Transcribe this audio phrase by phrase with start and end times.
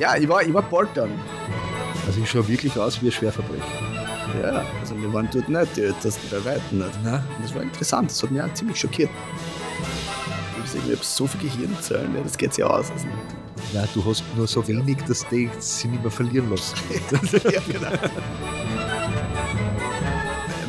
[0.00, 1.10] Ja, ich war, ich war poltern.
[2.06, 3.62] Also ich schaue wirklich aus wie ein Schwerverbrecher.
[4.42, 6.96] Ja, also wir waren dort nicht, die das bei Weitem nicht.
[6.96, 9.10] Und das war interessant, das hat mich auch ziemlich schockiert.
[10.74, 12.90] Ich habe so viel Gehirnzellen, ja, das geht ja aus.
[12.90, 13.06] Also,
[13.72, 16.76] Nein, du hast nur so wenig, dass die sie nicht mehr verlieren lassen.
[17.50, 17.90] ja, genau.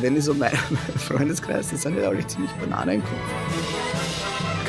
[0.00, 0.56] Wenn ich so meinen
[0.96, 3.75] Freundeskreis, die sind ja alle ziemlich Banane im Kopf.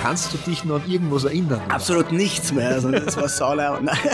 [0.07, 1.59] Kannst du dich noch an irgendwas erinnern?
[1.67, 2.69] Absolut nichts mehr.
[2.69, 3.27] Also das war.
[3.81, 3.97] Nein.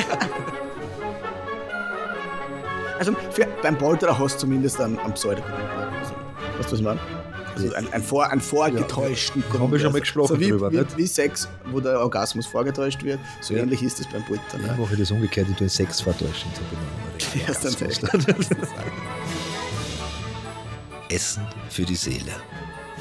[3.00, 5.52] Also für, beim Polterer hast du zumindest einen, einen Pseudonym.
[6.00, 6.14] Also,
[6.58, 7.00] weißt du, was ich meine?
[7.56, 10.72] Also ein, ein, vor, ein vorgetäuschten Ja, haben wir schon mal gesprochen so wie, drüber,
[10.72, 10.96] wie, nicht?
[10.98, 13.64] wie Sex, wo der Orgasmus vorgetäuscht wird, so Ja.
[13.64, 14.62] ähnlich ist es beim Poltern.
[14.62, 14.78] Ich Ne?
[14.80, 16.50] mache das umgekehrt, ich tue Sex vortäuschen.
[16.56, 16.62] So
[17.34, 17.46] genau.
[17.48, 17.66] Erst
[18.14, 18.26] dann.
[21.10, 22.32] Essen für die Seele.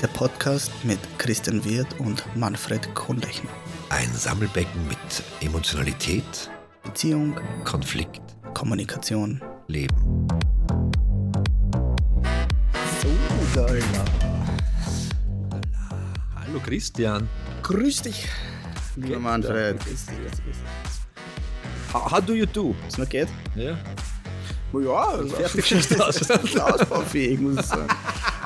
[0.02, 3.51] Der Podcast mit Christian Wirth und Manfred Kohnlechner.
[3.88, 4.98] Ein Sammelbecken mit
[5.41, 6.51] Emotionalität,
[6.83, 8.20] Beziehung, Konflikt,
[8.52, 9.41] Kommunikation.
[9.69, 10.27] Leben.
[13.55, 14.05] So, Alter.
[16.34, 17.28] Hallo Christian.
[17.62, 18.27] Grüß dich,
[18.97, 19.78] lieber Geht Manfred.
[19.78, 21.95] Grüß dich, grüß dich.
[21.95, 22.75] How, how do you do?
[22.86, 23.28] Was noch geht?
[23.55, 23.78] Ja.
[24.80, 26.00] Ja, also Fertig
[26.61, 27.89] ausbaufähig, muss ich sagen.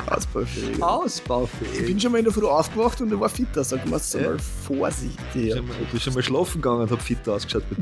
[0.07, 0.71] Ausbaufähig.
[0.77, 1.87] Ich Ausbaufähig.
[1.87, 4.31] bin schon mal in der Früh aufgewacht und ich war fitter, sag mal so Ja.
[4.31, 5.17] mal vorsichtig.
[5.35, 7.63] Ich bin schon mal- ich bin schon mal schlafen gegangen und hab fit ausgeschaut.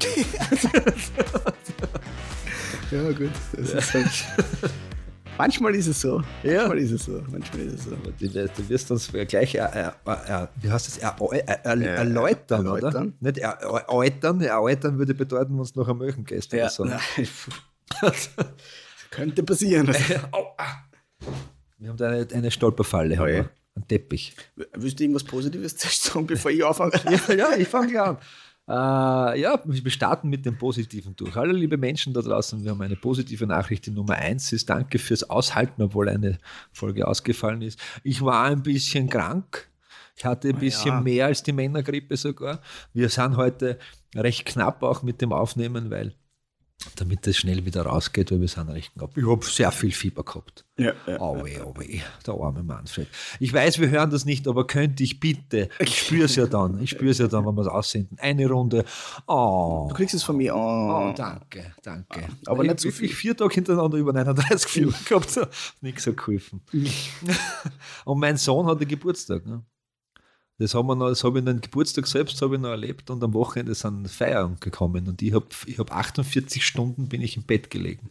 [2.90, 3.30] Ja, gut.
[3.56, 4.06] Das ist halt
[5.36, 6.22] Manchmal ist es so.
[6.44, 6.68] Ja.
[6.68, 7.20] Manchmal ist es so.
[7.28, 7.90] Manchmal ist es so.
[7.90, 11.76] Du wirst- du wirst uns gleich, äh, äh, äh, wie heißt das, er, er, er,
[11.76, 12.76] Ja, erläutern, oder?
[12.76, 13.14] erläutern.
[13.18, 16.54] Nicht er, erläutern, erläutern würde bedeuten, wenn du noch am Möchen gehst.
[16.54, 16.86] oder so.
[19.10, 19.88] Könnte passieren.
[20.30, 20.84] Au, ah.
[21.84, 23.34] Wir haben da eine, eine Stolperfalle, haben Oh je.
[23.34, 23.50] wir.
[23.76, 24.34] Ein Teppich.
[24.72, 26.92] Willst du irgendwas Positives sagen, bevor ich anfange?
[27.28, 28.18] Ja, ja ich fange gleich an.
[28.66, 31.34] Äh, ja, wir starten mit dem Positiven durch.
[31.34, 33.84] Hallo liebe Menschen da draußen, wir haben eine positive Nachricht.
[33.84, 36.38] Die Nummer eins ist Danke fürs Aushalten, obwohl eine
[36.72, 37.78] Folge ausgefallen ist.
[38.02, 39.68] Ich war ein bisschen krank.
[40.16, 41.00] Ich hatte ein bisschen ja.
[41.02, 42.62] mehr als die Männergrippe sogar.
[42.94, 43.78] Wir sind heute
[44.14, 46.14] recht knapp auch mit dem Aufnehmen, weil
[46.96, 49.16] damit es schnell wieder rausgeht, weil wir sind recht knapp.
[49.16, 50.64] Ich habe sehr viel Fieber gehabt.
[50.76, 51.20] Ja, ja.
[51.20, 51.86] Auwe, auwe,
[52.26, 53.06] der arme Manfred.
[53.38, 56.82] Ich weiß, wir hören das nicht, aber könnte ich bitte, ich spüre es ja dann,
[56.82, 58.18] ich spüre es ja dann, wenn wir es aussenden.
[58.18, 58.84] Eine Runde.
[59.26, 60.54] Oh, Du kriegst es von mir.
[60.54, 60.58] Oh.
[60.58, 62.24] oh danke, danke.
[62.46, 62.92] Aber ich nicht hab viel.
[62.92, 65.42] wirklich vier Tage hintereinander über 39 Fieber gehabt, so,
[65.80, 66.60] nichts so geholfen.
[68.04, 69.46] und mein Sohn hatte Geburtstag.
[69.46, 69.62] Ne?
[70.58, 73.22] Das haben wir noch, das habe ich den Geburtstag selbst habe ich noch erlebt und
[73.24, 77.42] am Wochenende sind Feierungen gekommen und ich habe ich hab 48 Stunden bin ich im
[77.42, 78.10] Bett gelegen.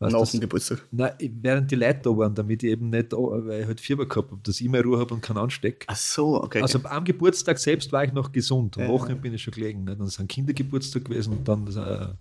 [0.00, 0.82] Weißt Nach dem Geburtstag.
[0.90, 4.08] Nein, während die Leute da waren, damit ich eben nicht, oh, weil ich halt Fieber
[4.08, 5.84] gehabt habe, dass ich mehr Ruhe habe und keinen anstecke.
[5.88, 6.62] Ach so, okay.
[6.62, 8.78] Also am Geburtstag selbst war ich noch gesund.
[8.78, 8.88] Am Ja.
[8.88, 9.84] Wochenende bin ich schon gelegen.
[9.84, 10.00] Nicht?
[10.00, 12.14] Es ist ein Kindergeburtstag gewesen und dann äh,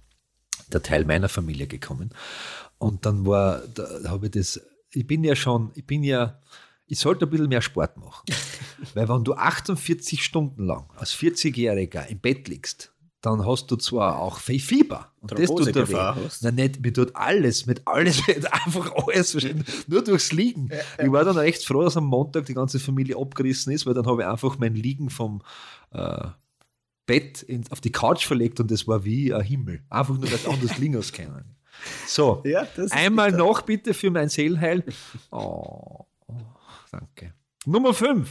[0.73, 2.09] der Teil meiner Familie gekommen.
[2.79, 4.59] Und dann war, da habe ich das,
[4.91, 6.37] ich bin ja schon, ich bin ja,
[6.89, 8.23] ich sollte ein bisschen mehr Sport machen.
[8.93, 12.91] Weil wenn du 48 Stunden lang als 40-Jähriger im Bett liegst,
[13.21, 15.11] dann hast du zwar auch Fe- Fieber.
[15.19, 16.29] Und das tut dir weh.
[16.41, 19.37] Nein, nicht, mir tut alles, mit alles, mit einfach alles,
[19.87, 20.69] nur durchs Liegen.
[20.97, 24.07] Ich war dann recht froh, dass am Montag die ganze Familie abgerissen ist, weil dann
[24.07, 25.41] habe ich einfach mein Liegen vom
[25.91, 26.27] äh,
[27.05, 29.83] Bett in, auf die Couch verlegt und das war wie ein Himmel.
[29.89, 31.55] Einfach nur, dass anders liegen als können.
[32.07, 34.83] So, ja, einmal noch bitte für mein Seelenheil.
[35.31, 36.05] Oh,
[36.91, 37.33] danke.
[37.65, 38.29] Nummer 5.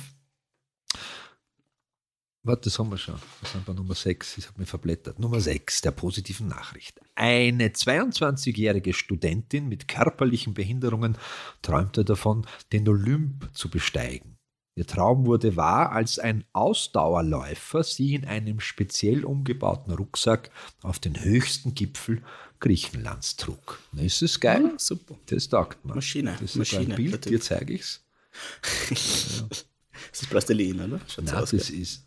[2.44, 3.16] Warte, das haben wir schon.
[3.40, 4.38] Wir sind bei Nummer 6.
[4.38, 5.18] Ich habe mich verblättert.
[5.18, 6.98] Nummer 6 der positiven Nachricht.
[7.14, 11.18] Eine 22-jährige Studentin mit körperlichen Behinderungen
[11.60, 14.38] träumte davon, den Olymp zu besteigen.
[14.76, 20.50] Ihr Traum wurde wahr, als ein Ausdauerläufer sie in einem speziell umgebauten Rucksack
[20.82, 22.22] auf den höchsten Gipfel
[22.60, 23.80] Griechenlands trug.
[23.92, 24.70] Na, ist das geil?
[24.72, 25.16] Ah, super.
[25.26, 25.96] Das taugt man.
[25.96, 28.07] Maschine, Das ist Maschine, ein Bild, dir zeige ich es.
[30.10, 31.00] Das ist Plastilin, oder?
[31.06, 31.50] Schaut so Nein, aus.
[31.50, 31.80] das gell?
[31.80, 32.04] ist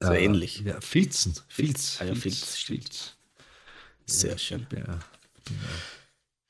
[0.00, 0.60] So ähnlich.
[0.64, 1.34] Ja, Filzen.
[1.48, 1.98] Filz.
[2.00, 2.38] Ah ja, Filz.
[2.54, 3.16] Filz, Filz.
[4.06, 4.66] Sehr schön.
[4.74, 4.98] Ja.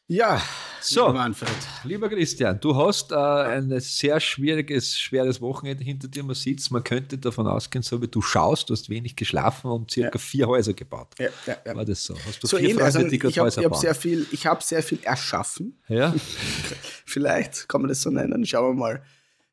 [0.09, 0.43] Ja,
[0.81, 1.07] So.
[1.07, 1.51] lieber Manfred.
[1.85, 6.23] Lieber Christian, du hast äh, ein sehr schwieriges, schweres Wochenende hinter dir.
[6.23, 9.91] Man sieht man könnte davon ausgehen, so wie du schaust, du hast wenig geschlafen und
[9.91, 11.15] circa vier Häuser gebaut.
[11.19, 11.75] Ja, ja, ja.
[11.77, 12.15] War das so?
[12.27, 12.79] Hast du So vier.
[12.83, 15.81] Also, Freunde, die ich habe hab sehr, viel- ich hab sehr viel erschaffen.
[15.89, 16.15] ja?
[17.07, 18.45] Vielleicht kann man das so nennen.
[18.45, 19.03] Schauen wir mal.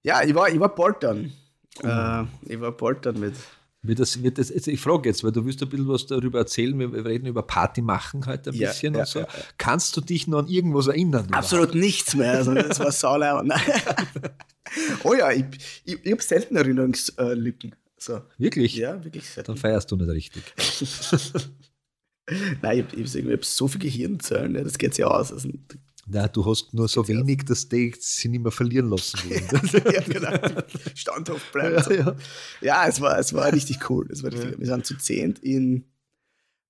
[0.04, 1.32] Ja, ich war, ich war poltern.
[1.84, 3.34] Äh, ich war poltern mit.
[3.82, 6.78] Wird das, wird das, ich frage jetzt, weil du willst ein bisschen was darüber erzählen.
[6.78, 9.20] Wir, wir reden über Party machen heute ein Ja, bisschen ja, und so.
[9.20, 9.28] ja.
[9.58, 11.28] Kannst du dich noch an irgendwas erinnern?
[11.32, 12.34] Absolut nichts mehr.
[12.34, 13.44] Also, das war.
[13.44, 13.62] Nein.
[15.04, 15.46] Oh ja, ich,
[15.84, 17.74] ich, ich habe selten Erinnerungslücken.
[17.98, 18.22] So.
[18.38, 18.76] Wirklich?
[18.76, 19.58] Ja, wirklich Dann selten.
[19.58, 20.44] feierst du nicht richtig.
[22.62, 25.34] Nein, ich habe hab, hab so viel Gehirnzellen, das geht ja aus.
[25.34, 25.50] Also,
[26.12, 29.94] Na, du hast nur so wenig, dass die sie nicht mehr verlieren lassen wollen.
[29.94, 30.62] ja, genau.
[30.96, 31.76] Standhaft bleiben.
[31.76, 31.94] ja, so.
[31.94, 32.16] ja.
[32.62, 34.08] Ja, es war, es war richtig cool.
[34.12, 35.86] Es war richtig, Wir sind zu zehnt in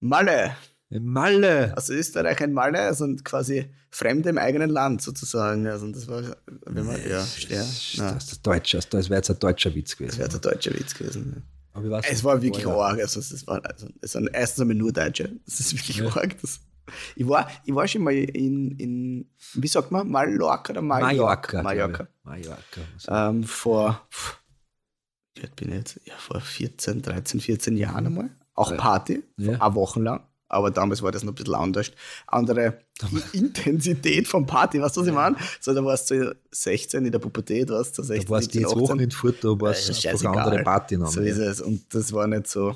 [0.02, 0.56] Malle,
[0.90, 1.76] Malle.
[1.76, 5.68] also Österreich in Malle, also quasi Fremde im eigenen Land sozusagen.
[5.68, 6.24] Also das war,
[6.66, 9.98] wenn man, ja, ja, das, na, das, das, das wäre jetzt ein deutscher Witz das
[9.98, 10.20] gewesen.
[10.20, 11.44] wäre der deutsche Witz gewesen.
[11.74, 12.76] Weiß Es war wirklich ja.
[12.76, 13.00] arg.
[13.00, 15.32] Also es war, also es sind erstens einmal nur Deutsche.
[15.46, 16.08] Das ist wirklich Ja.
[16.16, 16.36] arg.
[16.42, 16.60] Das,
[17.16, 21.62] ich, war, ich war schon mal in, in, wie sagt man, Mallorca oder Mallorca?
[21.62, 21.62] Mallorca.
[21.64, 22.08] Mallorca.
[22.38, 22.48] ich.
[22.48, 23.30] Mallorca.
[23.30, 24.02] Ähm, vor,
[25.36, 26.00] wie alt bin ich jetzt?
[26.06, 28.30] Ja, vor 14, 13, 14 Jahren einmal.
[28.56, 28.76] Auch.
[28.78, 29.60] Party, Ja.
[29.62, 30.22] eine Woche lang.
[30.52, 31.92] Aber damals war das noch ein bisschen anders.
[32.26, 32.80] Andere
[33.34, 35.36] Intensität von Party, weißt du, was ich meine?
[35.60, 38.62] So, da warst du 16 in der Pubertät, warst du 16, Da warst du 17,
[38.62, 38.82] jetzt 18.
[38.82, 40.98] Wochen in Furt, da war es Ja, ist einfach eine andere Party.
[40.98, 41.12] noch.
[41.12, 41.62] So ist es.
[41.62, 42.76] Und das war nicht so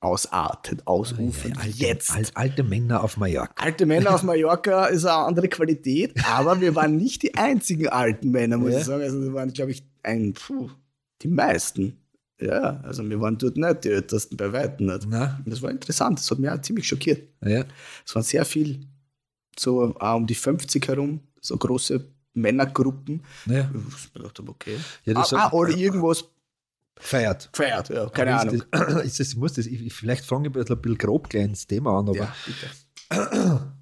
[0.00, 2.10] ausartet, ausufernd Ja, wie alte, jetzt.
[2.12, 3.52] al- alte Männer auf Mallorca.
[3.56, 8.30] Alte Männer auf Mallorca ist eine andere Qualität, aber wir waren nicht die einzigen alten
[8.30, 8.78] Männer, muss Ja.
[8.78, 9.02] ich sagen.
[9.02, 10.70] Also wir waren, glaube ich, ein, puh,
[11.22, 11.96] die meisten.
[12.40, 15.06] Ja, also wir waren dort nicht die Ältesten, bei Weitem nicht.
[15.08, 17.22] Na, Und das war interessant, das hat mich auch ziemlich schockiert.
[17.44, 17.64] ja.
[18.06, 18.86] Es waren sehr viel,
[19.58, 22.04] so auch um die 50 herum, so große
[22.34, 23.24] Männergruppen.
[23.46, 23.68] ja.
[24.14, 24.76] Ich habe, okay.
[25.04, 26.24] Ja, ah, ah, oder irgendwas
[27.00, 27.48] Feiert.
[27.52, 28.62] feiert, ja, keine Aber Ahnung.
[28.70, 31.44] Das, ist das, ich muss das, ich, ich- vielleicht fange ich ein bisschen, grob gleich
[31.44, 33.60] ins Thema an, aber Ja, bitte.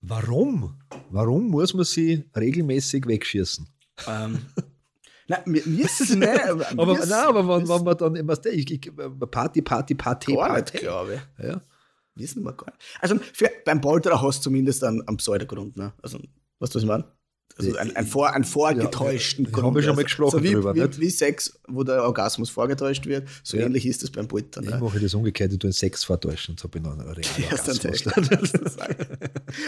[0.00, 0.78] warum?
[1.10, 3.66] Warum muss man sie regelmäßig wegschießen?
[4.06, 4.38] Ähm,
[5.26, 6.28] nein, mir, mir ist es nicht.
[6.76, 8.36] Aber, nein, aber wenn, wenn man dann immer,
[9.26, 10.78] Party, Party, Party, gar nicht, Party.
[10.78, 11.44] glaube ich.
[11.44, 11.60] Ja.
[12.14, 12.78] Wissen wir gar nicht.
[13.00, 15.76] Also für, beim Polterer hast du zumindest einen, einen Pseudogrund.
[15.76, 15.92] Ne?
[16.02, 16.18] Also,
[16.58, 17.04] weißt du, was ich meine?
[17.58, 20.52] Also ein, ein, vor, einen vorgetäuschten Ja, wir haben ja schon mal gesprochen so wie,
[20.52, 23.64] drüber, wie, wie Sex, wo der Orgasmus vorgetäuscht wird, so Ja.
[23.66, 24.64] ähnlich ist es beim Poltern.
[24.64, 24.78] Ich Ne?
[24.78, 27.80] mache das umgekehrt, ich tue einen Sex vortäuschen und habe ich noch einen Orgasmus.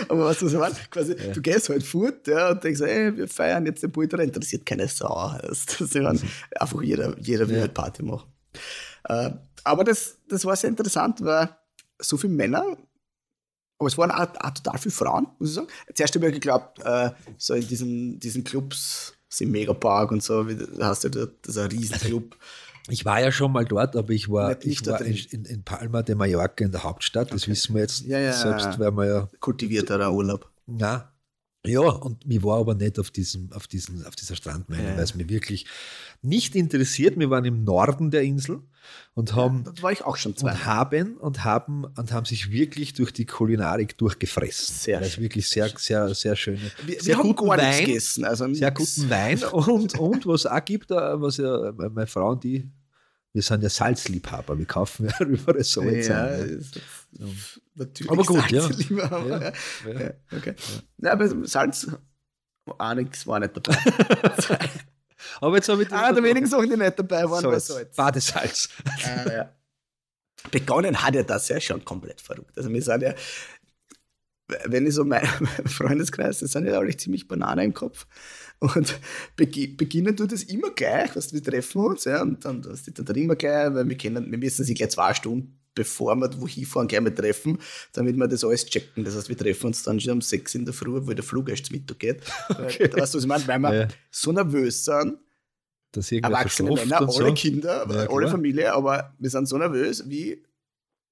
[0.09, 3.29] Aber was du so meinst, quasi, du gehst halt fort ja, und denkst, ey, wir
[3.29, 5.35] feiern jetzt den Polterer, interessiert keine Sau.
[5.43, 6.21] Das, ich meine,
[6.59, 7.63] einfach jeder, jeder will Ja.
[7.63, 8.29] halt Party machen.
[9.05, 9.31] Äh,
[9.65, 11.49] aber das, das war sehr interessant, weil
[12.01, 12.65] so viele Männer,
[13.81, 15.69] aber es waren auch, auch total viele Frauen, muss ich sagen.
[15.95, 20.47] Zuerst habe ich geglaubt, äh, so in diesen, diesen Clubs, so im Megapark und so,
[20.49, 22.37] wie, da hast du ja das ist ein Riesenclub.
[22.89, 25.63] Ich war ja schon mal dort, aber ich war, Nicht- nicht ich war in, in,
[25.65, 29.07] Palma de Mallorca in der Hauptstadt, das wissen wir jetzt Ja, ja, selbst, weil wir
[29.07, 30.49] ja Kultivierterer Urlaub.
[30.67, 31.11] Na,
[31.67, 34.97] ja, und mir war aber nicht auf, diesem, auf, diesen, auf dieser Strandmeile, Ja.
[34.97, 35.67] weil es mir wirklich
[36.23, 37.19] nicht interessiert.
[37.19, 38.61] Wir waren im Norden der Insel
[39.15, 40.53] und haben, Da war ich auch schon zwei.
[40.53, 44.75] und haben und haben und haben sich wirklich durch die Kulinarik durchgefressen.
[44.75, 45.23] Sehr es schön.
[45.25, 48.25] wirklich sehr, sehr, sehr schöne, Wir, sehr wir haben guten Wein, gegessen.
[48.25, 52.43] Also sehr guten Wein und, und was auch gibt, äh, was ja meine Frau und
[52.45, 52.71] die,
[53.33, 56.09] wir sind ja Salzliebhaber, wir kaufen ja überall Salz.
[56.09, 56.61] Ja, ein, ne?
[57.75, 58.63] Natürlich Aber gut, ja.
[58.63, 59.53] Salz lieber, aber, Ja, ja.
[59.93, 60.01] ja.
[60.01, 60.55] Ja, okay.
[60.99, 61.89] Ja, aber Salz,
[62.67, 63.77] auch nichts war nicht dabei.
[65.41, 67.97] Aber jetzt habe ich Einer der wenigen Sachen, die nicht dabei waren, war Salz, Salz.
[67.97, 68.69] Badesalz.
[69.05, 69.57] Ah, ja.
[70.51, 72.57] Begonnen hat ja das ja schon komplett verrückt.
[72.57, 73.15] Also wir sind ja,
[74.65, 75.27] wenn ich so mein,
[75.67, 78.07] Freundeskreis, das sind ja alle ziemlich Banane im Kopf.
[78.61, 78.99] Und
[79.37, 82.99] begi beginnen tut es immer gleich, was wir treffen uns, ja, und dann das ist
[82.99, 86.67] dann immer gleich, weil wir kennen, wir müssen sich gleich zwei Stunden bevor wir wohin
[86.67, 87.59] fahren, gleich mal treffen,
[87.93, 89.05] damit wir das alles checken.
[89.05, 91.49] Das heißt, wir treffen uns dann schon um sechs in der Früh, wo der Flug
[91.49, 92.23] erst zum Mittag geht.
[92.49, 92.91] Okay.
[92.93, 93.47] Weil, weißt du, was ich meine?
[93.49, 93.89] Weil wir Ja.
[94.11, 95.19] so nervös sind,
[95.93, 97.23] Dass erwachsene Männer, so.
[97.25, 98.29] alle Kinder, Ja, alle.
[98.29, 100.43] Familie, aber wir sind so nervös wie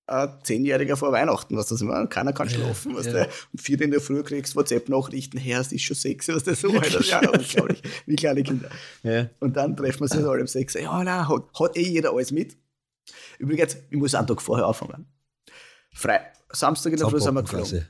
[0.07, 3.13] ein Zehnjähriger vor Weihnachten, was das immer, keiner kann schlafen, was ja.
[3.13, 6.63] der um vier in der Früh kriegst WhatsApp-Nachrichten, Herr, es ist schon sechs, was das
[6.63, 8.71] so, Alter, ja, unglaublich, wie kleine Kinder.
[9.03, 9.29] Ja.
[9.39, 12.33] Und dann treffen wir uns alle um sechs, ja, nein, hat, hat eh jeder alles
[12.33, 12.57] mit.
[13.39, 15.07] Übrigens, ich muss einen Tag vorher anfangen.
[15.93, 17.87] Frei, Samstag in der Früh sind wir geflogen.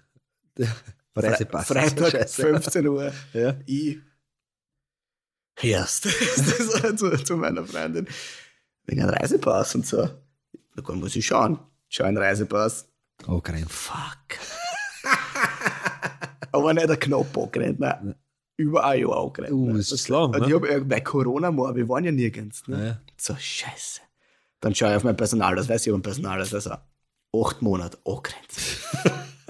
[0.56, 0.68] quasi.
[1.14, 1.62] Fre.
[1.62, 2.42] Freitag, Scheiße.
[2.42, 3.12] 15 Uhr.
[3.32, 3.54] Ja.
[3.66, 3.98] Ich
[5.62, 8.06] war zu, zu meiner Freundin.
[8.86, 10.08] Wegen einem Reisepass und so.
[10.76, 11.58] Gut, muss ich schauen.
[11.88, 12.88] Schau einen Reisepass.
[13.26, 14.38] Oh, kein Fuck.
[16.52, 18.14] Aber nicht ein Knopf angerannt, nein.
[18.56, 19.52] Über ein Jahr angerannt.
[19.52, 20.46] Uh, ist das lang, Und ne?
[20.46, 22.66] ich habe äh, bei Corona mal, wir waren ja nirgends.
[22.68, 22.86] Ne?
[22.86, 23.00] Ja.
[23.16, 24.00] So, scheiße.
[24.60, 26.78] Dann schaue ich auf mein Personalausweis, ich habe einen Personalausweis auch.
[27.46, 28.60] Acht Monate angrenzt.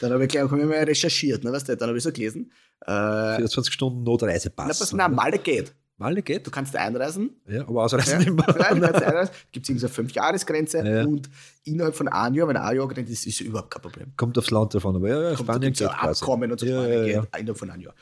[0.00, 2.12] dann habe ich gleich hab ich mal recherchiert, ne, weißt du, dann habe ich so
[2.12, 2.52] gelesen.
[2.86, 4.78] Äh, 24 Stunden na, Notreisepass.
[4.78, 5.74] pass, nein, Malle geht.
[5.98, 6.46] Malle geht.
[6.46, 7.30] Du kannst einreisen.
[7.48, 8.44] Ja, aber ausreisen Ja, nicht mehr.
[8.46, 9.34] ja, du kannst einreisen.
[9.50, 11.04] Gibt es eine 5-Jahres-Grenze Ja.
[11.04, 11.30] und
[11.64, 14.12] innerhalb von einem Jahr, wenn ein Jahr grenzt ist, ist überhaupt kein Problem.
[14.16, 16.20] Kommt aufs Land davon, aber ja, ja Spanien geht quasi.
[16.22, 17.20] Abkommen und so ja, Spanien ja, ja.
[17.22, 17.94] geht innerhalb von einem Jahr.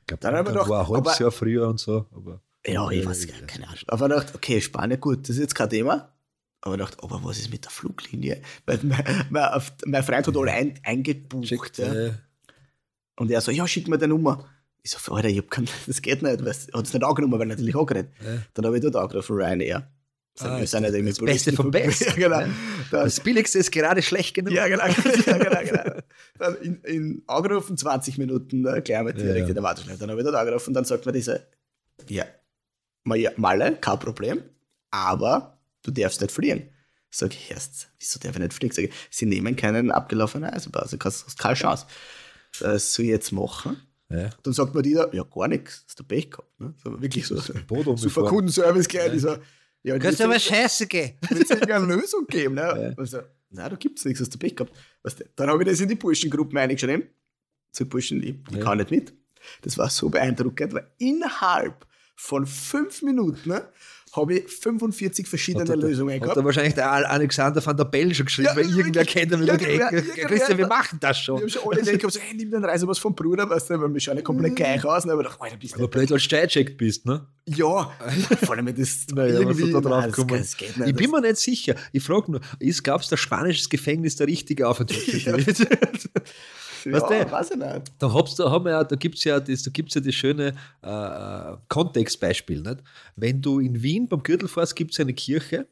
[0.00, 2.04] Ich glaub, Dann doch- war ein halbes Jahr früher und so.
[2.14, 3.80] Aber Ja, ich weiß gar keine Ahnung.
[3.88, 6.12] Aber ich dachte, okay, Spanien, gut, das ist jetzt kein Thema.
[6.60, 8.40] Aber ich dachte, aber was ist mit der Fluglinie?
[8.66, 11.78] Weil mein, mein, mein Freund hat alle ein, eingebucht.
[11.78, 11.92] Ja.
[11.92, 12.12] Äh,
[13.18, 14.48] Und er so, ja, schick mir die Nummer.
[14.84, 16.40] Ich so, Alter, ich hab kein, das geht nicht.
[16.40, 18.12] Er hat es nicht angenommen, weil er natürlich angeredet.
[18.24, 18.38] Ja.
[18.54, 19.90] Dann habe ich dort angerufen, Ryanair.
[20.38, 22.04] Ah, wir sind nicht irgendwie das Beste vom Besten.
[22.20, 22.52] Ja, genau.
[22.90, 24.52] Das Billigste ist gerade schlecht genug.
[24.54, 26.00] ja, genau, ja, genau, genau.
[26.38, 29.46] Dann in, in angerufen, 20 Minuten, äh, gleich mit direkt Ja.
[29.48, 29.98] in der Warteschleife.
[29.98, 31.46] Dann habe ich dort angerufen und dann sagt mir diese,
[32.08, 32.24] ja,
[33.04, 34.42] Malle, kein Problem,
[34.90, 36.68] aber du darfst nicht fliegen.
[37.10, 38.74] Sag ich erst, wieso darf ich nicht fliegen?
[38.74, 41.86] Sag ich, sie nehmen keinen abgelaufenen Eisenbahn, also hast, hast keine Chance.
[42.60, 43.76] Das soll ich jetzt machen.
[44.08, 44.30] Ja.
[44.42, 46.60] Dann sagt mir die da, ja, gar nichts, hast du Pech gehabt.
[46.60, 46.74] Ne?
[46.82, 47.36] So, wirklich so.
[47.38, 48.24] Super.
[48.28, 49.12] Kundenservice gleich.
[49.14, 49.18] Ja.
[49.18, 49.36] So,
[49.82, 51.14] ja, Kannst du aber scheiße gehen.
[51.28, 52.54] wird es irgendeine Lösung geben.
[52.54, 52.94] Ne?
[52.96, 53.18] Also,
[53.50, 54.74] nein, da gibt es nichts, hast du Pech gehabt.
[55.02, 57.08] Weißt du, dann habe ich das in die Burschengruppen eingeschrieben.
[57.72, 58.62] Sag, Burschen, ich, ich Ja.
[58.64, 59.12] kann nicht mit.
[59.62, 63.62] Das war so beeindruckend, weil innerhalb von fünf Minuten ne,
[64.14, 66.36] habe ich 45 verschiedene Hat Lösungen Hat gehabt.
[66.36, 69.40] da wahrscheinlich der Al- Alexander van der Bell schon geschrieben, Ja, weil irgendwer kennt ihn
[69.40, 69.58] wieder.
[69.58, 71.38] ja, Hey, irgendwer- Christian, wir machen das Ich schon.
[71.40, 74.00] habe schon alle gedacht, so, hey, nimm den Reisepass vom Bruder, weißt du, weil wir
[74.00, 75.06] schauen ja komplett gleich aus.
[75.06, 75.12] Ne?
[75.14, 77.26] Aber ich dachte, Alter, bist Aber blöd, als du eingecheckt bist, ne?
[77.46, 77.90] Ja,
[78.44, 79.72] vor allem, wenn das Naja, was irgendwie...
[79.72, 80.90] da drauf nein, das, geht nicht.
[80.90, 81.74] Ich bin mir nicht sicher.
[81.92, 82.40] Ich frage nur,
[82.82, 84.68] gab es da spanisches Gefängnis der richtige
[86.86, 87.10] Aufenthaltsort?
[87.12, 87.60] ja, weißt du?
[87.60, 87.92] weiß ich nicht.
[87.98, 90.14] Da, hab's, da, haben wir ja, da gibt es ja, das, da gibt's ja das
[90.14, 92.60] schöne äh, Kontextbeispiel.
[92.62, 92.78] Nicht?
[93.16, 95.66] Wenn du in Wien beim Gürtel fährst, gibt es eine Kirche,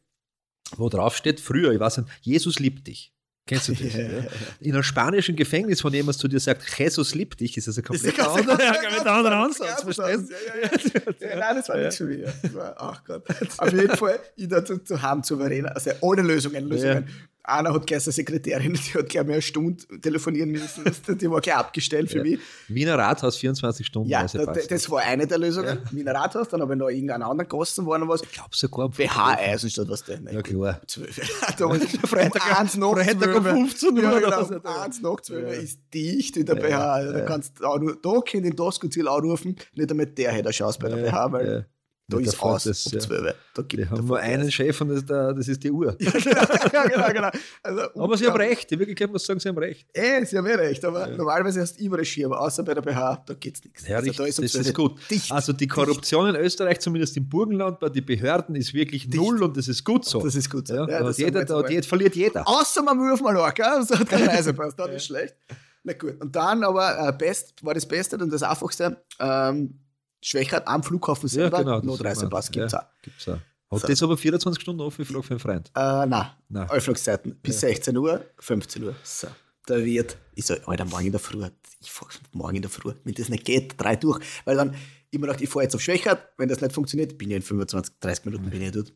[0.77, 3.13] wo drauf steht, früher, ich weiß nicht, Jesus liebt dich.
[3.47, 3.81] Kennst du das?
[3.95, 4.23] Ja, ja?
[4.61, 7.83] In einem spanischen Gefängnis, wenn jemand zu dir sagt, Jesus liebt dich, ist das ein
[7.83, 9.83] komplett ganz- ein komplett anderer Ansatz.
[9.83, 10.33] Verstehst du?
[10.33, 11.29] Ja, ja, ja.
[11.31, 12.23] ja, nein, das war nichts für mich.
[12.43, 13.25] Das war, ach Gott.
[13.59, 17.09] Auf jeden Fall, ich da zu, zu haben souverän, also ohne Lösungen, Lösungen.
[17.43, 20.85] Einer hat gleich seine Sekretärin, die hat gleich mehr eine Stunde telefonieren müssen,
[21.19, 22.23] die war gleich abgestellt für Ja.
[22.25, 22.39] mich.
[22.69, 24.09] Wiener Rathaus 24 Stunden.
[24.11, 24.57] Ja, Reisepass.
[24.59, 25.79] das, das war eine der Lösungen.
[25.91, 27.49] Wiener Rathaus, dann habe ich noch irgendeinen anderen
[27.87, 28.23] waren noch was.
[28.23, 28.85] ich glaube sogar.
[28.87, 30.21] am BH Eisenstadt, was der.
[30.31, 30.81] Ja, klar.
[30.87, 31.19] Zwölf.
[31.59, 33.55] Damals Freitag- um eins nach Freitag um zwölf.
[33.57, 35.61] 15 Uhr Ja, genau, um eins nach zwölf Ja.
[35.63, 36.93] ist dicht in der BH.
[36.93, 40.33] Also Da kannst du auch nur, da kann ich den Doskozil anrufen, nicht damit der
[40.33, 41.65] hätte eine Chance bei der Ja, BH, weil ja.
[42.11, 42.99] Da Ja, ist davor aus das, um ja.
[42.99, 43.35] 12.
[43.55, 44.25] Da gibt Die haben Verkehr.
[44.25, 45.97] einen Chef und das, ist der, das ist die Uhr.
[46.01, 47.31] ja, genau, genau.
[47.63, 49.87] Also, Aber sie haben recht, in Wirklichkeit muss ich sagen, sie haben recht.
[49.95, 53.23] Eh, sie haben eh recht, aber normalerweise hast du überall Schirm, außer bei der BH,
[53.27, 53.87] da geht's nichts.
[53.89, 55.01] Ja, richtig, da um das 12 ist gut.
[55.11, 55.33] Dicht.
[55.33, 59.57] Also die Korruption in Österreich, zumindest im Burgenland, bei den Behörden ist wirklich null und
[59.57, 60.21] das ist gut so.
[60.23, 60.75] Das ist gut so.
[60.75, 62.47] Ja, Ja, da, das jeder, wir da jeder, verliert jeder.
[62.47, 65.35] Außer man will auf Mallorca, also hat keinen Reisepass, dann ist schlecht.
[65.83, 69.79] Na gut, und dann aber äh, best, war das Beste und das Einfachste, ähm,
[70.23, 71.77] Schwächert am Flughafen Ja, selber, genau.
[71.77, 73.03] das Notreisepass ist gibt's ja, auch.
[73.03, 73.39] Gibt's auch.
[73.73, 73.87] Hat So.
[73.87, 75.71] das aber 24 Stunden offen, ich frage für einen Freund.
[75.77, 76.71] Äh, nein, Nein.
[76.71, 78.95] Öffnungszeiten bis 16 Uhr, 15 Uhr.
[79.05, 79.29] So.
[79.69, 81.47] Der wird, ich so, Alter, morgen in der Früh,
[81.81, 84.21] ich fahr morgen in der Früh, wenn das nicht geht, drei durch.
[84.45, 84.75] Weil dann
[85.13, 87.95] immer gedacht, ich fahre jetzt auf Schwächert, wenn das nicht funktioniert, bin ich in 25,
[88.01, 88.93] 30 Minuten bin ich dort.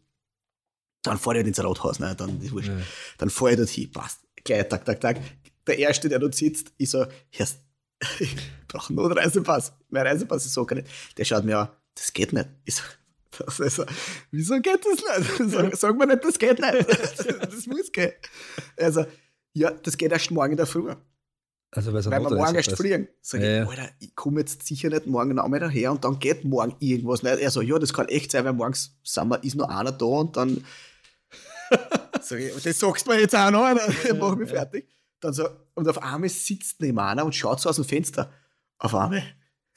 [1.02, 2.68] Dann fahre ich halt ins Rathaus, ne, dann ist wurscht.
[2.70, 2.78] Ja.
[3.18, 4.20] Dann fahre ich dort hin, passt.
[4.42, 5.20] Gleich, tak, tak, tak.
[5.66, 7.46] Der Erste, der dort sitzt, ich so, Herr,
[8.18, 8.37] ich
[8.68, 9.73] brauche einen Notreisepass.
[9.90, 10.88] Mein Reisepass ist so nicht.
[11.16, 12.49] Der schaut mir an, das geht nicht.
[12.64, 12.82] Ich so,
[13.38, 13.84] das ist so,
[14.30, 15.52] wieso geht das nicht?
[15.52, 17.40] Sag, sag mir nicht, das geht nicht.
[17.40, 18.12] Das muss gehen.
[18.76, 19.06] Also,
[19.52, 20.92] ja, das geht erst morgen in der Früh.
[21.70, 23.08] Also, weil, wir morgen erst fliegen.
[23.20, 23.68] Sag ich, Ja, ja.
[23.68, 27.38] Alter, ich komme jetzt sicher nicht morgen Abend daher und dann geht morgen irgendwas nicht.
[27.38, 30.04] Er so, ja, das kann echt sein, weil morgens sind wir, ist nur einer da
[30.04, 30.64] und dann.
[32.20, 34.88] Sag ich, das sagst du mir jetzt auch noch, dann mach mich fertig.
[35.24, 38.30] Dann so, und auf einmal sitzt neben einer und schaut so aus dem Fenster.
[38.76, 39.22] Auf einmal.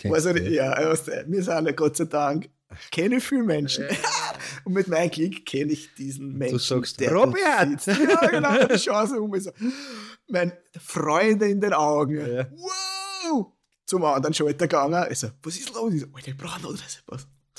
[0.03, 2.49] Also, du, ja, du, wir sind ja Gott sei Dank,
[2.91, 3.85] kenne viele Menschen.
[4.65, 6.59] und mit meinem Klick kenne ich diesen Menschen.
[6.59, 7.85] sagst, der Robert!
[7.85, 9.39] Ja, genau, die Chance um.
[9.39, 9.51] So,
[10.27, 12.17] mein Freunde in den Augen.
[12.17, 12.45] Ja.
[12.51, 13.53] Wow!
[13.85, 15.07] Zum anderen Schalter gegangen.
[15.09, 15.93] Ich so, was ist los?
[15.93, 16.59] Ich so, Alter, ich brauche.
[16.59, 16.87] Sag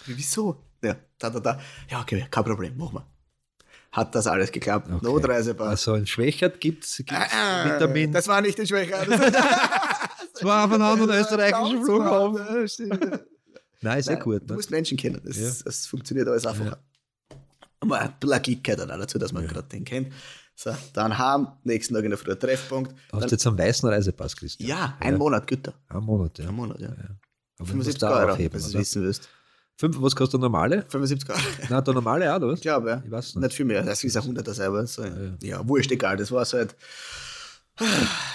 [0.06, 0.62] ich, Wieso?
[0.84, 1.60] Ja, da, da, da.
[1.90, 3.17] Ja, okay, kein Problem, machen wir.
[3.90, 4.88] Hat das alles geklappt.
[4.92, 5.04] Okay.
[5.04, 5.68] Notreisepass.
[5.68, 8.12] Also, in Schwächert gibt es Ah, Vitamin.
[8.12, 9.08] Das war nicht in Schwächert.
[10.34, 12.36] Das war auf einem anderen österreichischen Flughafen.
[12.78, 13.18] Ja.
[13.80, 14.42] Nein, sehr Nein, gut.
[14.42, 14.54] Du Ne?
[14.54, 15.20] musst Menschen kennen.
[15.24, 15.50] Das, Ja.
[15.64, 16.78] das funktioniert alles einfacher.
[17.80, 19.48] Aber ein bisschen dann auch dazu, dass man Ja.
[19.50, 20.12] gerade den kennt.
[20.54, 22.92] So, dann heim, nächsten Tag in der Früh ein Treffpunkt.
[22.92, 24.68] Hast Dann, du jetzt einen weißen Reisepass, Christian?
[24.68, 25.74] ja, ein Monat, Güter.
[25.88, 26.48] Ein Monat, ja.
[26.48, 26.88] Ein Monat, ja.
[26.88, 26.96] Aber
[27.70, 29.28] du musst 75 da Euro, wenn du es wissen willst.
[29.78, 30.84] Fünf, was kostet der normale?
[30.88, 31.38] 75 Euro.
[31.70, 32.58] Nein, der normale auch, oder was?
[32.58, 33.02] Ich glaube, ja.
[33.04, 33.44] Ich weiß nicht.
[33.44, 33.84] Nicht viel mehr.
[33.84, 34.84] Das ist ein 100er selber.
[34.88, 35.68] So, ja, ja.
[35.68, 36.16] wurscht, egal.
[36.16, 36.74] Das war so halt.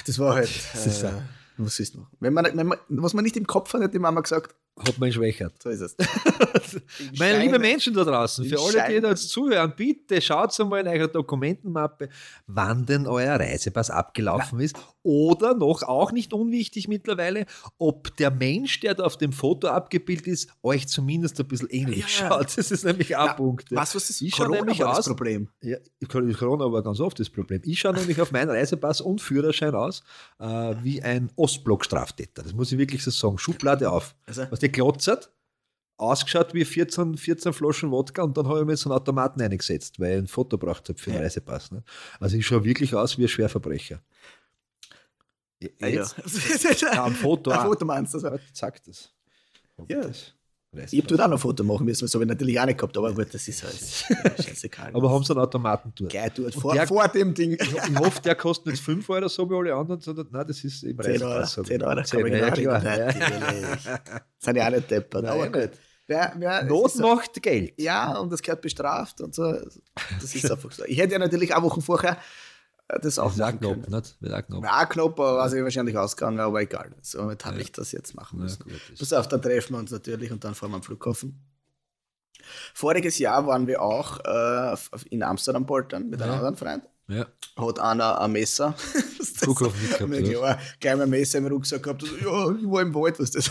[0.08, 0.50] Das war halt.
[0.74, 1.12] Das ist äh,
[1.58, 2.08] was ist noch?
[2.22, 4.98] Wenn man, wenn man, was man nicht im Kopf hat, hat die Mama gesagt, hat
[4.98, 5.54] man schwächert.
[5.62, 5.96] So ist es.
[7.20, 10.82] Meine liebe Scheine- Menschen da draußen, für alle, die da jetzt zuhören, bitte schaut einmal
[10.82, 12.10] in eurer Dokumentenmappe,
[12.48, 14.76] wann denn euer Reisepass abgelaufen ist.
[15.06, 17.46] Oder noch, auch nicht unwichtig mittlerweile,
[17.78, 22.00] ob der Mensch, der da auf dem Foto abgebildet ist, euch zumindest ein bisschen ähnlich
[22.20, 22.30] Ja.
[22.30, 22.58] schaut.
[22.58, 23.70] Das ist nämlich ein Na, Punkt.
[23.72, 25.50] Was, was ist Ich Corona nämlich war das aus- Problem?
[25.62, 25.78] Ja,
[26.08, 27.62] Corona war ganz oft das Problem.
[27.66, 30.04] Ich schaue nämlich auf meinen Reisepass und Führerschein aus
[30.40, 30.46] äh,
[30.82, 32.42] wie ein Ostblock-Straftäter.
[32.44, 33.38] Das muss ich wirklich so sagen.
[33.38, 34.16] Schublade auf.
[34.26, 35.32] Also, Glotzert,
[35.98, 40.00] ausgeschaut wie 14, 14 Flaschen Wodka und dann habe ich mir so einen Automaten eingesetzt,
[40.00, 41.22] weil ich ein Foto braucht habe für den Ja.
[41.24, 41.72] Reisepass.
[41.72, 41.84] Ne?
[42.20, 44.02] Also ich schaue wirklich aus wie ein Schwerverbrecher.
[45.60, 45.88] ja, ja.
[45.88, 46.82] Jetzt?
[46.82, 47.52] Ja, am Foto.
[47.52, 47.62] Ein.
[47.62, 48.22] Foto meinst du?
[48.24, 49.14] Warte, Zeig das.
[49.88, 50.02] Ja.
[50.02, 50.34] Das
[50.90, 52.78] Ich habe dort auch noch ein Foto machen müssen, das habe ich natürlich auch nicht
[52.80, 53.76] gehabt, aber gut, das ist halt
[54.46, 54.92] scheißegal.
[54.94, 56.14] Aber haben sie einen Automaten dort?
[56.14, 57.54] Dort Und vor, der- vor dem Ding.
[57.62, 60.84] Ich hoffe, der kostet nicht 5 Euro, so wie alle anderen, sondern nein, das ist
[60.84, 61.68] im 10 Euro, Reisepass.
[61.68, 62.80] 10 Euro, kann 10 man ja, genau.
[64.40, 65.72] Sind ja auch nicht deppert, Nein, aber gut.
[66.06, 67.74] Wer, wer, es Not so- macht Geld.
[67.80, 69.54] Ja, und das gehört bestraft und so.
[70.20, 70.84] Das ist einfach so.
[70.86, 72.18] Ich hätte ja natürlich auch Wochen vorher
[72.88, 73.96] das auch auch machen können.
[74.02, 74.22] nicht?
[74.22, 74.64] Wird auch knapp.
[74.64, 74.86] Ja,
[75.20, 76.92] aber war sich wahrscheinlich ausgegangen, aber egal.
[77.02, 78.64] Somit habe ich das jetzt machen Ja, müssen.
[78.64, 81.42] gut, das- Pass auf, dann treffen wir uns natürlich und dann fahren wir am Flughafen.
[82.74, 84.76] Voriges Jahr waren wir auch äh,
[85.10, 86.38] in Amsterdam poltern mit einem Ja.
[86.38, 86.84] anderen Freund.
[87.16, 87.28] Ja.
[87.56, 88.76] Hat einer ein Messer.
[89.24, 90.30] Das Flughafen mitgehabt, mir oder?
[90.56, 92.04] klar, gleich mal ein Messer im Rucksack gehabt.
[92.04, 93.50] Also, ja, ich war im Wald, was das.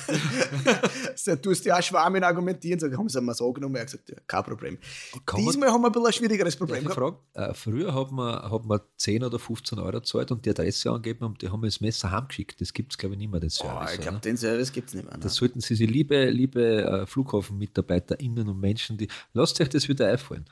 [1.16, 2.78] so, du hast ja auch Schwarmin argumentieren.
[2.78, 3.74] So, haben sie mir so angenommen.
[3.76, 4.78] Er hat gesagt, ja, kein Problem.
[5.26, 7.18] Kann man- Diesmal haben wir ein bisschen ein schwierigeres Problem gehabt.
[7.34, 11.24] Äh, früher hat man, hat man 10 oder 15 Euro gezahlt und die Adresse angegeben
[11.26, 12.60] und die haben mir das Messer heimgeschickt.
[12.60, 13.94] Das gibt es, glaube ich, nicht mehr, den Oh, Service.
[13.94, 15.14] ich glaube, den Service gibt es nicht mehr.
[15.16, 15.22] Ne?
[15.22, 20.08] Das sollten Sie sich, liebe, liebe äh, FlughafenmitarbeiterInnen und Menschen, die lasst euch das wieder
[20.08, 20.44] einfallen.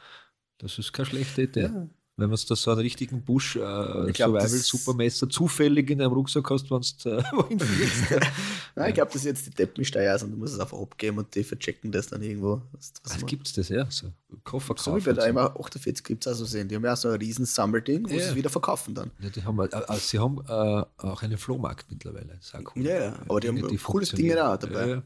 [0.58, 1.62] Das ist keine schlechte Idee.
[1.62, 1.88] Ja.
[2.20, 6.80] Wenn man da so einen richtigen Busch äh, Survival-Supermesser zufällig in einem Rucksack hast, wenn
[6.80, 8.10] du äh, wohin fliegst.
[8.76, 11.16] Nein, ich glaube, das ist jetzt die Deppensteuer ist und du musst es einfach abgeben
[11.16, 12.60] und die verchecken das dann irgendwo.
[12.72, 13.86] Was, gibt es das, ja?
[13.90, 14.12] So
[14.44, 16.68] Koffer so wie bei der immer 48 gibt es auch so sehen.
[16.68, 18.20] Die haben ja auch so ein riesen Sammelding, wo Ja.
[18.20, 19.10] sie es wieder verkaufen dann.
[19.20, 22.38] Ja, die haben, äh, sie haben äh, auch einen Flohmarkt mittlerweile.
[22.76, 22.84] Cool.
[22.84, 24.10] Ja, ja, aber die haben Dinge, cooles.
[24.10, 24.86] Dinge auch dabei.
[24.86, 25.02] Ja, ja.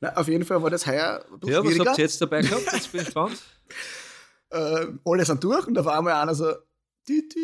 [0.00, 2.42] Na, auf jeden Fall war das heuer ein bisschen Ja, was habt ihr jetzt dabei
[2.42, 2.72] gehabt?
[2.72, 3.38] Jetzt bin ich gespannt.
[4.54, 6.52] äh, alle sind durch und auf einmal einer so,
[7.06, 7.34] tüt,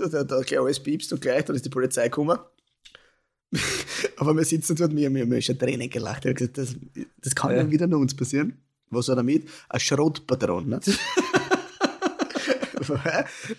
[0.00, 2.38] und dann hat gleich alles piepst und gleich, dann ist die Polizei gekommen.
[4.16, 6.24] Aber wir sitzen dort, wir, wir haben ja schon Tränen gelacht.
[6.24, 6.74] Ich habe gesagt, das,
[7.22, 7.70] das kann Ja.
[7.70, 8.60] wieder nur uns passieren.
[8.90, 9.48] Was war damit?
[9.68, 10.68] Ein Schrotpatron.
[10.68, 10.80] Ne?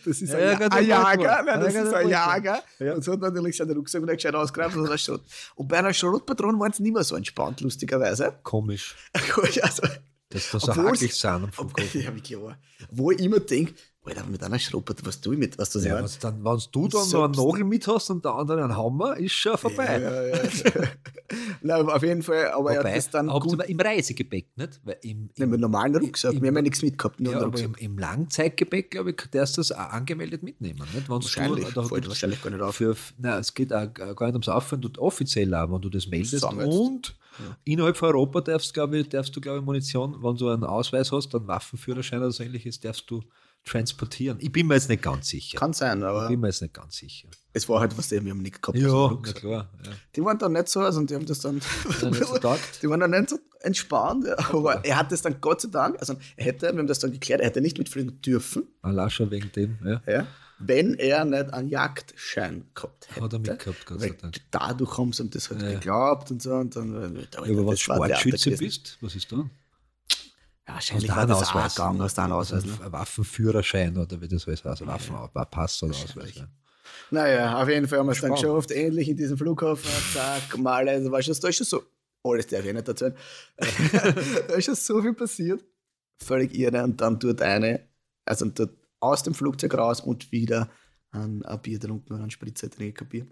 [0.06, 2.10] das ist Ja, ein, ja, ein Jager, nein, das Ja, ist ein.
[2.10, 2.64] Jager.
[2.80, 2.94] Ja.
[2.94, 5.22] Und so hat natürlich seinen Rucksack wieder gescheit ausgeräumt und, hat Schrot.
[5.56, 8.34] und bei einer Schrotpatron waren sie nicht mehr so entspannt, lustigerweise.
[8.44, 8.96] Komisch,
[9.62, 9.84] Also,
[10.30, 12.58] das so Obwohl hakelig sind ob, ja, wie klar.
[12.92, 16.02] Wo ich immer denke, Alter, mit einer Schrotpatron, was tue ich mit, was du Ja,
[16.02, 18.76] was dann, wenn du dann So- noch einen Nagel mit hast und der andere einen
[18.78, 20.00] Hammer, ist schon vorbei.
[20.02, 20.42] Ja, ja, ja.
[21.62, 23.62] Nein, auf jeden Fall, aber er Wobei, hat das dann gut.
[23.68, 24.80] im Reisegepäck, nicht?
[24.86, 26.34] Weil im, Nehmen wir einen normalen Rucksack.
[26.34, 29.58] im- wir haben ja nichts mitgehabt, nur ja, aber im, im Langzeitgepäck, glaube ich, darfst
[29.58, 30.80] du das auch angemeldet mitnehmen.
[30.80, 31.10] Nicht?
[31.10, 32.76] Wenn's Wahrscheinlich, Du, da fällt wahrscheinlich gar nicht auf.
[32.76, 36.08] Für, nein, es geht auch gar nicht ums Aufhören, du offiziell auch, wenn du das
[36.08, 36.40] meldest.
[36.40, 36.78] Sammelst.
[36.78, 37.18] Und
[37.64, 41.12] innerhalb von Europa darfst, glaube ich, darfst du, glaube ich, Munition, wenn du einen Ausweis
[41.12, 43.24] hast, einen Waffenführerschein oder so ähnliches, darfst du
[43.68, 44.38] transportieren.
[44.40, 45.58] Ich bin mir jetzt nicht ganz sicher.
[45.58, 47.28] Kann sein, ich aber bin mir jetzt nicht ganz sicher.
[47.54, 48.78] es war halt was, die haben nicht gehabt.
[48.78, 49.70] Ja, na klar.
[49.86, 49.92] Ja.
[50.16, 51.60] Die waren dann nicht so, also die haben das dann.
[52.02, 52.38] Ja, so
[52.82, 54.38] die waren dann nicht so entspannt, ja.
[54.54, 57.12] aber er hat das dann Gott sei Dank, also er hätte, wir haben das dann
[57.12, 58.68] geklärt, er hätte nicht mitfliegen dürfen,
[59.10, 60.02] schon wegen dem, ja.
[60.08, 60.28] ja,
[60.60, 63.22] wenn er nicht einen Jagdschein gehabt hätte.
[63.22, 64.36] Hat er mitgehabt, Gott sei Dank.
[64.52, 65.72] dadurch haben sie ihm das halt Ja.
[65.74, 66.54] geglaubt und so.
[66.56, 69.36] Und dann, äh, Ja, aber wenn du Sportschütze bist, was ist da?
[70.68, 71.76] Ja, wahrscheinlich war das auch Ausweis?
[71.76, 72.66] gegangen, hast du einen Ausweis.
[72.66, 72.74] Ne?
[72.84, 76.36] Ein Waffenführerschein oder wie das heißt, also Waffenpass oder Ausweis.
[76.36, 76.48] Ja.
[77.12, 80.86] Naja, auf jeden Fall haben wir es dann geschafft, ähnlich in diesem Flughafen, zack, mal,
[80.86, 81.84] da war schon, da ist schon so,
[82.24, 83.16] alles darf ich nicht erzählen,
[83.58, 85.64] da ist schon so viel passiert,
[86.22, 87.88] völlig irre und dann dort eine,
[88.26, 90.70] also dort aus dem Flugzeug raus und wieder
[91.12, 93.28] ein, ein Bier getrunken und ein Spritzer trinken, ein Bier.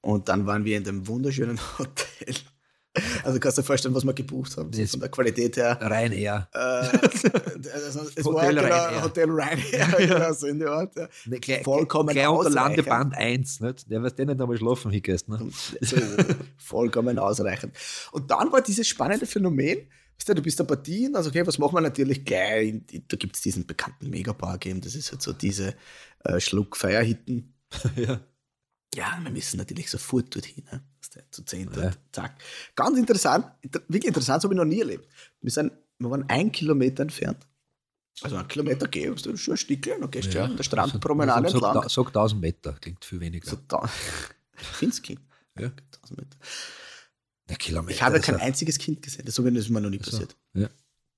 [0.00, 2.34] Und dann waren wir in dem wunderschönen Hotel.
[3.22, 5.78] Also kannst du dir vorstellen, was wir gebucht haben, so von der Qualität her.
[5.80, 6.48] Ryanair.
[6.52, 9.02] Äh, also es war Hotel genau, Ryanair.
[9.04, 10.96] Hotel Ryanair, genau, so in der Art.
[10.96, 11.08] Ja.
[11.26, 12.50] Ne, gleich, Vollkommen gleich unter.
[12.50, 13.90] Landeband 1, nicht?
[13.90, 15.38] Der wirst du nicht einmal schlafen hingehst, ne?
[15.80, 15.96] So,
[16.56, 17.76] vollkommen ausreichend.
[18.10, 19.86] Und dann war dieses spannende Phänomen,
[20.20, 22.74] weißt du, du bist eine Partie, also okay, was machen wir natürlich gleich?
[23.08, 25.74] Da gibt es diesen bekannten Megabar-Game, das ist halt so diese
[26.24, 27.54] äh, Schluck-Feierhitten.
[27.96, 28.20] ja.
[28.94, 30.82] Ja, wir müssen natürlich sofort dorthin, ne?
[31.14, 31.90] Du, zu zehn Ja.
[32.12, 32.36] zack.
[32.76, 35.08] Ganz interessant, inter- wirklich interessant, so habe ich noch nie erlebt.
[35.40, 37.46] Wir, sind, wir waren ein Kilometer entfernt.
[38.22, 41.46] Also ein Kilometer gehen, ist schon ein Stückchen, dann gehst du ja, an der Strandpromenade
[41.46, 41.82] also, entlang.
[41.82, 43.48] sag, sag 1000 Meter, klingt viel weniger.
[43.48, 43.88] So da,
[44.54, 45.18] Finski.
[45.58, 45.70] Ja.
[46.02, 46.36] 1000 Meter.
[47.50, 47.90] Der Kilometer.
[47.94, 49.24] Ich habe ist kein ja- einziges Kind gesehen.
[49.26, 50.36] Das, so, ist mir noch nie so, passiert.
[50.54, 50.68] Ja.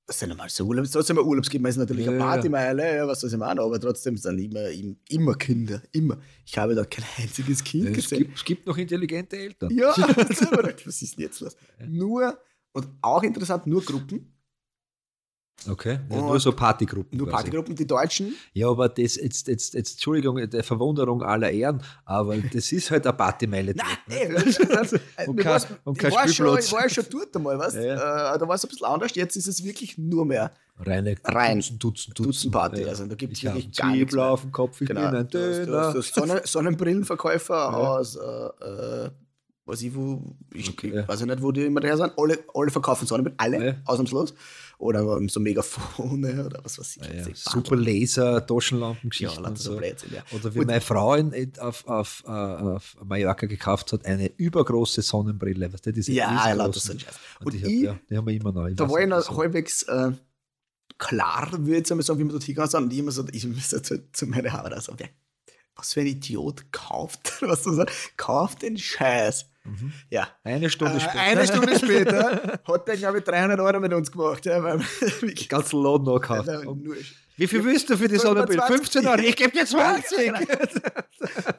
[0.06, 0.90] Das sind normal so Urlaubs.
[0.90, 2.26] Trotzdem ein Urlaubskind, man ist natürlich Ja, eine ja.
[2.26, 4.68] Partymeile, ja, was soll ich machen, aber trotzdem sind immer,
[5.08, 5.80] immer, Kinder.
[5.92, 6.18] Immer.
[6.44, 8.18] Ich habe da kein einziges Kind Es gesehen.
[8.24, 9.70] gibt, es gibt noch intelligente Eltern.
[9.70, 9.94] Ja,
[10.86, 11.56] was ist denn jetzt los?
[11.86, 12.36] Nur,
[12.72, 14.31] und auch interessant, nur Gruppen,
[15.70, 15.98] Okay.
[16.10, 17.16] Ja, Und nur so Partygruppen.
[17.18, 17.44] nur quasi.
[17.44, 18.34] Partygruppen, die Deutschen.
[18.52, 23.06] Ja, aber das jetzt, jetzt, jetzt, Entschuldigung, der Verwunderung aller Ehren, aber das ist halt
[23.06, 23.74] eine Partymeile.
[23.76, 25.00] Nein, dort, ey, ne?
[25.28, 27.76] Und mir kein- war's- und ich, war schon, ich war ja schon dort einmal, weißt
[27.82, 31.14] Ja, äh, Da war es ein bisschen anders, jetzt ist es wirklich nur mehr Reine
[31.24, 31.58] Rein.
[31.58, 32.80] Dutzend, Dutzend, Dutzend Party.
[32.82, 32.88] Ja.
[32.88, 34.24] Also da gibt es wirklich gar nichts mehr.
[34.30, 35.02] auf dem Kopf, ich Genau.
[35.10, 35.92] bin ein Döner.
[35.92, 36.40] du hast Sonnen,
[36.92, 39.10] Sonnenbrillenverkäufer aus, äh, äh,
[39.64, 41.06] weiß ich wo, ich, Okay, ich ja.
[41.08, 42.12] weiß ich nicht, wo die immer daher sind.
[42.16, 43.74] Alle, alle verkaufen Sonnenbrillen, alle, Ja.
[43.84, 44.34] ausnahmslos.
[44.82, 47.02] Oder so Megafone oder was weiß ich.
[47.02, 47.18] Ja, ja.
[47.26, 47.34] Wahnsinn.
[47.36, 49.76] Super Laser, Ja, Taschenlampengeschichten und so.
[49.76, 50.22] Blödsinn, ja.
[50.36, 55.00] Oder wie Und- meine Frau in, auf, auf, äh, auf Mallorca gekauft hat, eine übergroße
[55.02, 55.68] Sonnenbrille.
[55.82, 56.90] Du, diese Ja, ja, so riesengroßen.
[56.92, 57.14] ein Scheiß.
[57.40, 58.66] Und, Und ich, hab, ja, die haben wir immer noch.
[58.66, 60.10] Ich da war ich noch halbwegs äh,
[60.98, 62.82] klar, würde ich sagen, wie man dort hingegangen sind.
[62.84, 65.08] Und ich immer so, ich so zu, zu meiner Haare so, wer,
[65.76, 69.46] was für ein Idiot kauft, was du sagst, kauft den Scheiß.
[69.64, 69.92] Mhm.
[70.10, 70.28] Ja.
[70.42, 71.20] Eine Stunde Äh, später.
[71.20, 74.44] Eine Stunde später hat der, glaube ich, 300 Euro mit uns gemacht.
[74.44, 74.80] Ja, weil
[75.20, 76.48] wirklich, Ganz Lohn noch gekauft.
[77.36, 78.60] Wie viel willst du für die Sonnenbrille?
[78.60, 79.02] 25.
[79.02, 79.20] 15 Euro?
[79.20, 80.26] Ich gebe dir 20.
[80.26, 80.62] Ja, genau.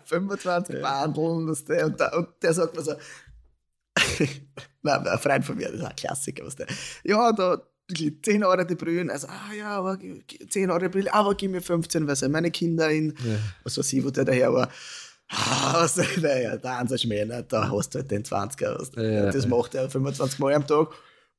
[0.05, 1.49] 25 Bandeln.
[1.49, 2.93] Und, der, und der sagt mir so,
[4.81, 6.45] Nein, ein Freund von mir, das ist ein Klassiker.
[6.45, 6.67] Was der,
[7.03, 7.61] ja, da
[8.21, 9.09] 10 Euro die Brühen.
[9.09, 12.15] Also, ah ja, aber g- g- 10 Euro die Brille, aber gib mir 15, weil
[12.15, 13.37] sind meine Kinder in, Ja.
[13.63, 14.69] was weiß ich, wo der daher war.
[15.29, 17.43] Ah, was, naja, da haben sie Schmäh, ne?
[17.47, 18.77] da hast du halt den 20er.
[18.79, 20.89] Was, Ja, das macht er 25 Mal am Tag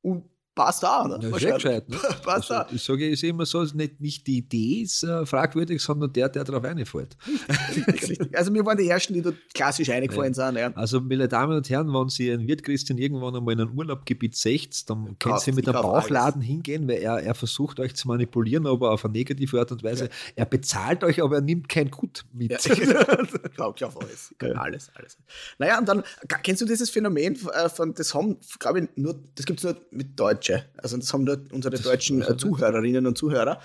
[0.03, 1.07] und passt auch.
[1.09, 1.19] Ne?
[1.23, 1.89] Ja, sehr gescheit.
[1.89, 1.97] Ne?
[2.25, 2.73] passt Also, auch.
[2.73, 6.29] ich sage ich sehe immer so, nicht, nicht die Idee ist äh, fragwürdig, sondern der,
[6.29, 6.65] der darauf.
[6.65, 8.37] Richtig, richtig.
[8.39, 10.57] Also, wir waren die Ersten, die dort klassisch eingefallen sind.
[10.57, 10.71] Ja.
[10.75, 14.37] Also, meine Damen und Herren, wenn Sie einen Wirt Christian irgendwann einmal in ein Urlaubgebiet
[14.37, 18.09] seht, dann können kauft- Sie mit einem Bauchladen hingehen, weil er, er versucht euch zu
[18.09, 20.09] manipulieren, aber auf eine negative Art und Weise.
[20.37, 22.51] Er bezahlt euch, aber er nimmt kein Gut mit.
[22.51, 22.59] Ja.
[22.73, 24.35] ich glaube auf alles.
[24.45, 24.53] Ja.
[24.53, 25.17] Alles, alles.
[25.59, 26.03] Naja, und dann,
[26.43, 29.77] kennst du dieses Phänomen äh, von, das haben, glaube ich, nur, das gibt es nur
[29.91, 30.65] mit Deutsche.
[30.79, 32.37] Also das haben nur unsere deutschen weiß äh.
[32.37, 33.61] Zuhörerinnen und Zuhörer.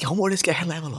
[0.00, 0.92] Die haben alles gleiche Level.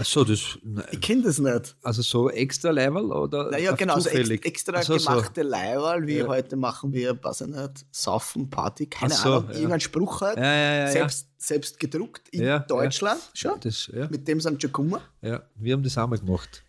[0.00, 0.58] Ach so, das,
[0.92, 1.74] Ich kenne das nicht.
[1.82, 3.50] also so extra Level oder?
[3.50, 4.46] Naja, genau, so ex, zufällig?
[4.46, 5.10] extra Ach so, so.
[5.10, 6.26] gemachte Level, wie Ja.
[6.28, 9.54] heute machen wir, weiß ich nicht, Saufen, Party, keine so, Ahnung, ja.
[9.56, 12.62] irgendein Spruch halt, Ja, selbst, selbst gedruckt in.
[12.68, 15.00] Deutschland, schon, Das, mit dem sind schon gekommen.
[15.20, 16.62] ja, wir haben das auch mal gemacht.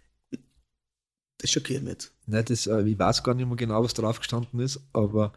[1.38, 1.98] Das schockiert mich.
[2.26, 5.34] Nein, das, äh, ich weiß gar nicht mehr genau, was drauf gestanden ist, aber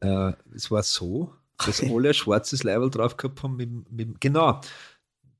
[0.00, 1.34] äh, es war so,
[1.66, 3.56] dass alle ein schwarzes Level drauf gehabt haben.
[3.56, 4.60] Mit, mit, genau,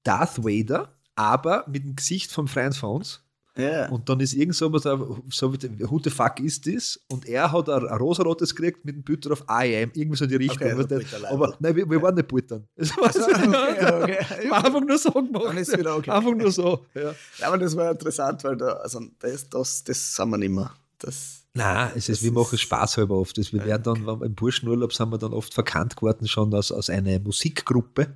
[0.03, 3.23] Darth Vader, aber mit dem Gesicht vom Freund von uns.
[3.59, 3.89] Ja.
[3.89, 7.01] Und dann ist irgend so was, so wie, who the fuck is this?
[7.09, 10.27] Und er hat ein, ein rosarotes gekriegt mit dem Büter auf I am, irgendwie so
[10.27, 10.81] die Richtung.
[10.81, 12.69] Okay, also aber nein, wir, wir waren nicht Buttern.
[12.77, 14.27] Es war, Also, okay, okay.
[14.51, 15.57] war einfach nur so gemacht.
[16.09, 16.87] Einfach nur so.
[16.95, 17.13] Ja.
[17.39, 20.71] Ja, aber das war interessant, weil da, also das, das, das sind wir nicht mehr.
[20.99, 23.37] Das, Nein, es ist, Das wir machen ist- Spaß halber oft.
[23.37, 26.73] Das, wir werden dann, wenn im Burschenurlaub sind wir dann oft verkannt geworden schon als,
[26.73, 28.15] als eine Musikgruppe,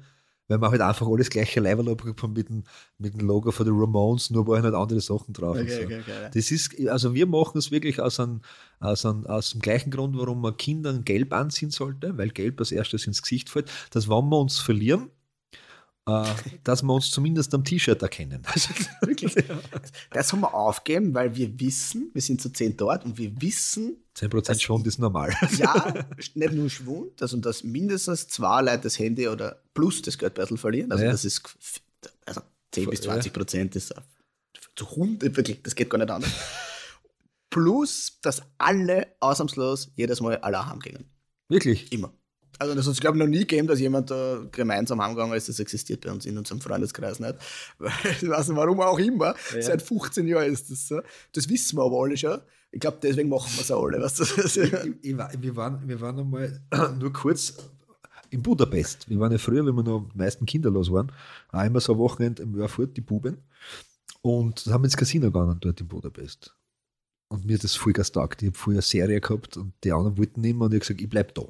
[0.49, 2.65] weil wir halt einfach alles gleiche Level haben mit dem,
[2.99, 5.57] mit dem Logo von den Ramones, nur waren halt andere Sachen drauf.
[5.57, 5.77] und so.
[5.83, 6.03] okay.
[6.35, 8.41] Das ist, also wir machen es wirklich aus, einem,
[8.81, 12.73] aus, einem, aus dem gleichen Grund, warum man Kindern gelb anziehen sollte, weil gelb als
[12.73, 15.11] erstes ins Gesicht fällt, dass wenn wir uns verlieren,
[16.05, 18.43] dass wir uns zumindest am T-Shirt erkennen.
[20.11, 23.97] Das haben wir aufgegeben, weil wir wissen, wir sind zu zehn dort und wir wissen,
[24.17, 25.33] 10% Schwund ist normal.
[25.59, 30.57] ja, nicht nur Schwund, also dass mindestens zwei Leute das Handy oder plus das Geldbeutel
[30.59, 30.91] verlieren.
[30.93, 31.11] Also Ja.
[31.13, 31.43] das ist
[32.27, 33.13] also 10 bis Ja.
[33.13, 33.95] 20 Prozent ist
[34.75, 36.31] zu 100, wirklich, das geht gar nicht anders.
[37.51, 41.05] Plus, dass alle ausnahmslos jedes Mal alle heimgehen.
[41.49, 41.93] Wirklich.
[41.93, 42.13] Immer.
[42.59, 45.49] Also das hat es, glaube ich, noch nie gegeben, dass jemand da gemeinsam heimgegangen ist.
[45.49, 47.35] Das existiert bei uns in unserem Freundeskreis nicht.
[47.79, 49.35] Weil, ich weiß nicht, warum auch immer.
[49.55, 49.63] Ja.
[49.63, 51.01] Seit 15 Jahren ist das so.
[51.33, 52.39] Das wissen wir aber alle schon.
[52.71, 54.01] Ich glaube, deswegen machen wir es auch alle.
[54.01, 54.25] Weißt du?
[54.25, 54.57] ich,
[55.03, 56.61] ich, wir, waren, wir waren einmal
[56.99, 57.55] nur kurz
[58.31, 59.09] in Budapest.
[59.09, 61.13] Wir waren ja früher, wenn wir noch am meisten kinderlos waren,
[61.51, 63.39] auch immer so am Wochenende im Jahr fort, die Buben.
[64.23, 66.57] Und dann haben wir ins Casino gegangen dort in Budapest.
[67.29, 68.43] Und mir hat das voll gestaugt.
[68.43, 70.81] Ich habe früher eine Serie gehabt und die anderen wollten nicht mehr und ich habe
[70.81, 71.43] gesagt, ich bleib da.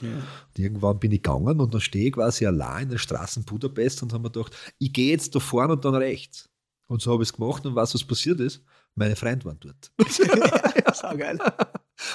[0.00, 3.46] Und irgendwann bin ich gegangen und dann stehe ich quasi allein in der Straße in
[3.46, 6.48] Budapest und habe mir gedacht, ich gehe jetzt da vorne und dann rechts.
[6.86, 8.62] Und so habe ich es gemacht und was was passiert ist?
[8.94, 9.92] Meine Freunde waren dort.
[10.94, 11.38] Sau geil.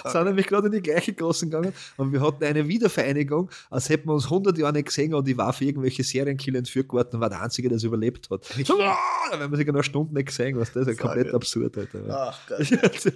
[0.05, 4.07] sind nämlich gerade in die gleiche Klasse gegangen und wir hatten eine Wiedervereinigung, als hätten
[4.07, 7.21] wir uns 100 Jahre nicht gesehen und ich war für irgendwelche Serienkiller entführt geworden und
[7.21, 8.45] war der Einzige, der es überlebt hat.
[8.45, 8.97] So, ah,
[9.31, 11.77] haben wir sich genau Stunden nicht gesehen, was das ist ja komplett absurd.
[11.77, 12.03] Alter.
[12.09, 12.67] Ach Gott.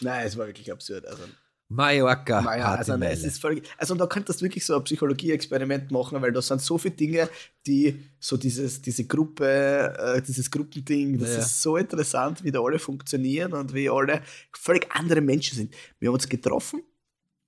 [0.00, 1.06] Nein, es war wirklich absurd.
[1.06, 1.22] Also,
[1.68, 6.22] Mallorca, harte also, es ist völlig, also da könntest du wirklich so ein Psychologie-Experiment machen,
[6.22, 7.28] weil da sind so viele Dinge,
[7.66, 11.38] die so dieses, diese Gruppe, äh, dieses Gruppending, das Ja.
[11.38, 15.74] ist so interessant, wie da alle funktionieren und wie alle völlig andere Menschen sind.
[15.98, 16.82] Wir haben uns getroffen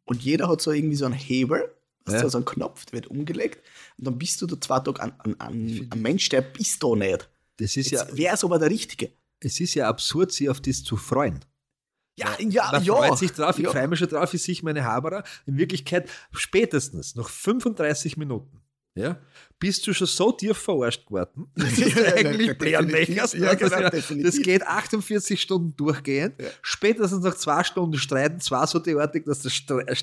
[0.04, 1.70] und jeder hat so irgendwie so einen Hebel,
[2.08, 2.28] Ja.
[2.28, 3.60] so einen Knopf, der wird umgelegt
[3.98, 6.94] und dann bist du da zwei Tage an, an, an, ein Mensch, der bist da
[6.96, 7.28] nicht.
[7.58, 9.10] Das ist ja, Jetzt wäre es aber der Richtige.
[9.40, 11.38] es ist ja absurd, sich auf das zu freuen.
[12.18, 12.96] Ja, ja, Man ja.
[12.96, 13.70] freut sich drauf, ich ja.
[13.70, 15.22] freue mich schon drauf, ich sehe meine Haberer.
[15.46, 18.60] In Wirklichkeit, spätestens nach 35 Minuten,
[18.94, 19.18] ja,
[19.58, 23.32] bist du schon so tief verarscht geworden, dass du Ja, ja, eigentlich ja, Bärenmechers.
[23.34, 23.90] Ja, das, genau, ja,
[24.22, 26.34] das geht 48 Stunden durchgehend.
[26.40, 26.48] Ja.
[26.62, 29.94] Spätestens nach zwei Stunden streiten, zwar so derartig, dass du äh,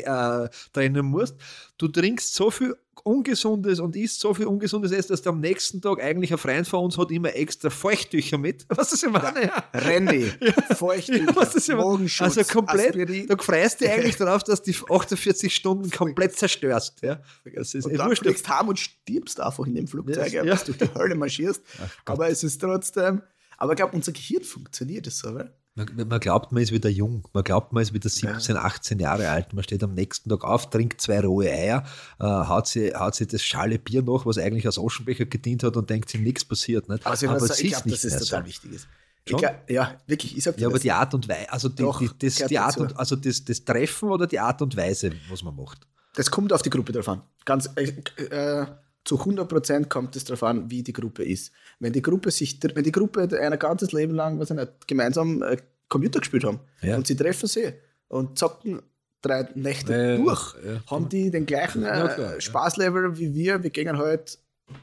[0.00, 1.36] äh, trennen musst.
[1.78, 5.80] Du trinkst so viel Ungesundes und isst so viel Ungesundes Essen, dass du am nächsten
[5.80, 8.66] Tag eigentlich ein Freund von uns hat immer extra Feuchttücher mit.
[8.68, 9.22] Was ist immer?
[9.40, 9.62] Ja.
[9.72, 10.32] Randy,
[10.76, 13.26] Feuchttücher, Ja, was ist immer- Bogenschutz, also komplett, Aspirin.
[13.28, 17.00] du freust dich eigentlich darauf, dass du die 48 Stunden komplett zerstörst.
[17.02, 17.20] Ja?
[17.54, 18.22] Das ist und eh dann wurscht.
[18.24, 20.50] fliegst heim und stirbst einfach in dem Flugzeug, Ja, ja, ja.
[20.52, 21.62] dass du durch die Hölle marschierst.
[22.04, 23.22] aber es ist trotzdem,
[23.58, 25.52] aber ich glaube, unser Gehirn funktioniert das so, oder?
[25.74, 27.28] Man, man glaubt, man ist wieder jung.
[27.34, 29.52] Man glaubt, man ist wieder 17, 18 Jahre alt.
[29.52, 31.84] Man steht am nächsten Tag auf, trinkt zwei rohe Eier,
[32.18, 35.76] äh, haut, sie, haut sie das schale Bier nach, was eigentlich als Aschenbecher gedient hat
[35.76, 36.88] und denkt sich, nichts passiert.
[36.88, 37.06] Nicht?
[37.06, 38.46] Also ich, aber muss es ist glaube, nicht dass es mehr total so.
[38.46, 38.88] wichtig ist.
[39.26, 40.82] Ich glaub, ja, wirklich, ich sag dir Ja, aber das.
[40.82, 43.64] die Art und Weise, also, die, Doch, die, das, die Art und, also das, das
[43.64, 45.86] Treffen oder die Art und Weise, was man macht.
[46.14, 47.22] Das kommt auf die Gruppe drauf an.
[47.44, 47.92] Ganz, äh,
[48.30, 48.66] äh,
[49.06, 51.52] zu 100% kommt es darauf an, wie die Gruppe ist.
[51.78, 55.42] Wenn die Gruppe sich, wenn die Gruppe ein ganzes Leben lang, was ich nicht, gemeinsam
[55.42, 55.56] äh,
[55.88, 56.96] Computer gespielt haben Ja.
[56.96, 57.72] und sie treffen sie
[58.08, 58.82] und zocken
[59.22, 60.82] drei Nächte Ja, durch, ja.
[60.90, 62.40] haben die den gleichen äh, klar.
[62.40, 63.62] Spaßlevel wie wir.
[63.62, 64.38] Wir gehen halt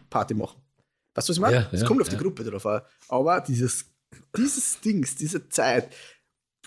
[0.10, 0.62] Party machen.
[1.16, 1.68] Weißt du, was ich meine?
[1.72, 2.18] Es kommt auf die.
[2.18, 2.82] Gruppe drauf an.
[3.10, 3.86] Aber dieses,
[4.36, 5.94] dieses Dings, diese Zeit,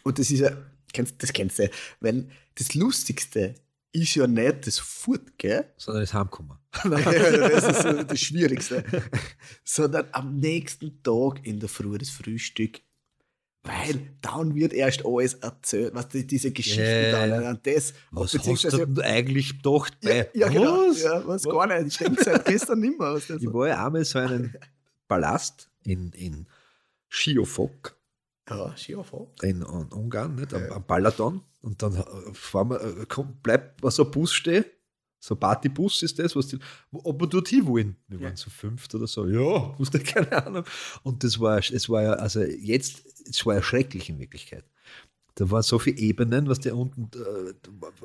[0.05, 0.51] und das ist ja,
[0.93, 3.55] kennst, das kennst du, wenn das Lustigste
[4.03, 5.65] ist ja nicht das Furt, gell?
[5.77, 6.59] Sondern das Heimkommen.
[6.85, 8.85] das ist das Schwierigste.
[9.65, 12.81] Sondern am nächsten Tag in der Früh das Frühstück.
[13.63, 17.43] Weil dann wird erst alles erzählt, was die, diese Geschichten Ja, dann.
[17.43, 17.51] ja.
[17.51, 20.89] Und das, Was hast du denn eigentlich gedacht ja, bei ja, genau.
[20.89, 21.03] was?
[21.03, 21.87] Ja, was gar nicht.
[21.89, 23.15] Ich denke seit gestern nicht mehr.
[23.15, 24.55] Was das Ich war ja einmal so einen
[25.09, 26.47] Palast in, in
[27.09, 27.96] Schiofok
[28.49, 29.27] ja, Skifahren.
[29.43, 30.55] in, in Ungarn, nicht?
[30.55, 31.41] Am, am Balaton.
[31.63, 34.65] Und dann äh, fahren wir, äh, komm, bleibt so ein Bus stehen.
[35.19, 36.59] So ein Partybus ist das, was die,
[36.93, 37.97] ob wir dort hin wollen.
[38.07, 38.27] Wir Ja.
[38.27, 39.27] waren so fünft oder so.
[39.27, 40.65] Ja, wusste keine Ahnung.
[41.03, 44.65] Und das war, es war ja, also jetzt, es war ja schrecklich in Wirklichkeit.
[45.35, 47.53] Da waren so viele Ebenen, was der unten, äh,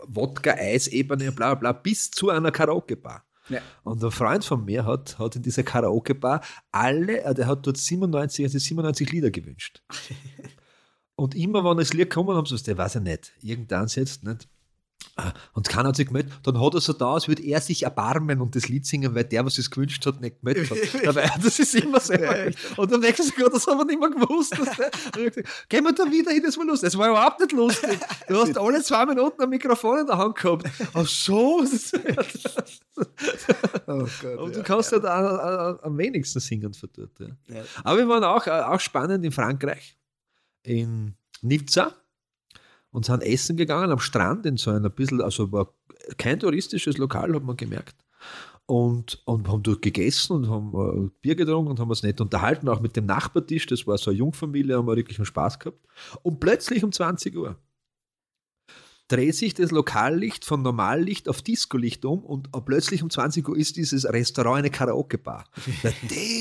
[0.08, 3.24] Wodka-Eis-Ebene, bla bla, bis zu einer Karaoke-Bar.
[3.52, 3.62] Ja.
[3.84, 7.78] Und ein Freund von mir hat, hat in dieser Karaoke-Bar alle, äh, der hat dort
[7.78, 9.84] 97, also 97 Lieder gewünscht.
[11.16, 14.24] Und immer, wenn das Lied kommen, haben sie gesagt, der weiß ja nicht, irgendeins jetzt
[14.24, 14.48] nicht.
[15.18, 16.32] Ah, Und keiner hat sich gemeldet.
[16.44, 19.26] Dann hat er so da, als würde er sich erbarmen und das Lied singen, weil
[19.26, 20.78] der, was es gewünscht hat, nicht gemeldet hat.
[21.04, 22.14] Dabei, das ist immer so.
[22.14, 22.58] Ja, echt.
[22.78, 24.58] und am nächsten Tag, das haben wir nicht mehr gewusst.
[24.58, 24.90] dass der-
[25.70, 26.88] Gehen wir da wieder hin, das war lustig.
[26.92, 28.00] Das war überhaupt nicht lustig.
[28.30, 30.66] Du hast alle zwei Minuten ein Mikrofon in der Hand gehabt.
[30.94, 31.62] Ach so.
[33.88, 34.58] Oh Gott, Und ja.
[34.58, 36.72] du kannst halt am- wenigsten singen.
[37.20, 37.28] Ja.
[37.56, 37.64] Ja.
[37.84, 39.98] Aber wir waren auch, äh, auch spannend in Frankreich,
[40.64, 41.94] in Nizza
[42.92, 45.74] und sind essen gegangen am Strand in so ein bisschen, also war
[46.18, 47.96] kein touristisches Lokal, hat man gemerkt.
[48.66, 52.70] Und, und haben dort gegessen und haben äh, Bier getrunken und haben uns nett unterhalten,
[52.70, 53.66] auch mit dem Nachbartisch.
[53.66, 55.80] Das war so eine Jungfamilie, haben wir wirklich einen Spaß gehabt.
[56.22, 57.58] Und plötzlich um 20 Uhr
[59.12, 63.76] dreht sich das Lokallicht von Normallicht auf Discolicht um und plötzlich um 20 Uhr ist
[63.76, 65.46] dieses Restaurant eine Karaoke-Bar.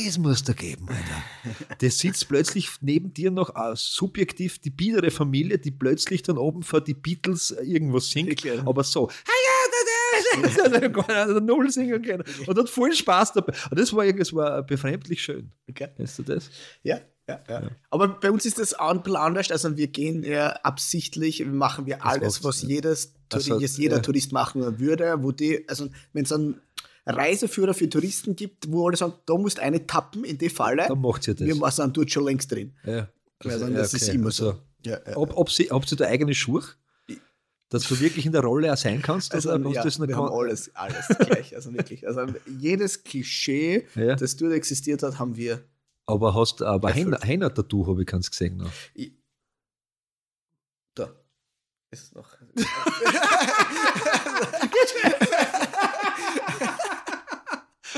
[0.07, 1.77] Das muss da geben, Alter.
[1.79, 6.63] Das sitzt plötzlich neben dir noch äh, subjektiv die biedere Familie, die plötzlich dann oben
[6.63, 9.11] vor die Beatles äh, irgendwas singt, aber so.
[11.41, 12.25] Null singen können.
[12.47, 13.53] Und hat voll Spaß dabei.
[13.71, 15.53] Und das war, das war befremdlich schön.
[15.69, 15.89] Okay.
[15.97, 16.51] Kennst du das?
[16.83, 17.01] Ja,
[17.49, 17.71] ja, ja.
[17.91, 19.51] Aber bei uns ist das ein bisschen anders.
[19.51, 24.03] Also wir gehen ja absichtlich, machen wir alles, was jedes, Also, Tourist, jeder.
[24.03, 26.61] Tourist machen würde, wo die, also wenn es einen
[27.07, 30.87] Reiseführer für Touristen gibt, wo alle sagen, da musst du eine tappen, in die Falle,
[30.89, 31.47] Dann macht sie das.
[31.47, 32.73] wir sind dort schon längst drin.
[32.85, 33.09] Ja.
[33.43, 34.59] Also, das ist immer so.
[34.85, 35.17] Ja, ja.
[35.17, 36.63] Ob, ob sie, habt ihr da eigene Schuhe?
[37.71, 39.33] Dass du wirklich in der Rolle auch sein kannst?
[39.33, 41.55] Also, oder ja, das wir haben alles, alles gleich.
[41.55, 42.05] Also wirklich.
[42.07, 42.27] Also
[42.59, 44.17] jedes Klischee, Ja.
[44.17, 45.61] das dort existiert hat, haben wir.
[46.11, 47.25] Aber hast aber Erfüllt.
[47.25, 48.57] Henna-Tattoo, habe ich ganz gesehen.
[48.57, 48.73] Noch.
[48.95, 49.13] Ich,
[50.95, 51.11] da.
[51.91, 52.29] Ist noch.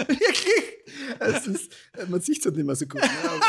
[0.08, 0.72] Wirklich?
[1.18, 1.72] Es ist,
[2.08, 3.00] man sieht es halt nicht mehr so gut.
[3.00, 3.08] Ne?
[3.24, 3.40] Aber.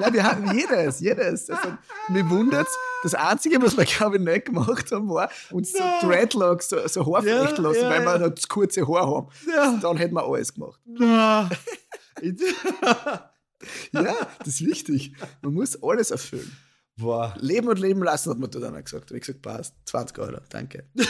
[0.00, 1.50] Nein, wir haben jedes, jedes.
[1.50, 1.76] Also,
[2.08, 2.68] mir wundert
[3.02, 7.14] Das Einzige, was wir, glaube ich, nicht gemacht haben, war uns so Dreadlocks, so, so
[7.14, 8.18] Haar Ja, lassen, ja, weil wir ja.
[8.28, 9.28] noch zu kurze Haare haben.
[9.46, 9.78] Ja.
[9.80, 10.80] Dann hätten wir alles gemacht.
[10.86, 11.50] Na.
[13.92, 15.12] Ja, das ist wichtig.
[15.42, 16.50] Man muss alles erfüllen.
[16.96, 17.34] Boah.
[17.38, 19.10] Leben und leben lassen, hat man da dann gesagt.
[19.10, 20.84] Ich gesagt, passt, 20 Euro, danke.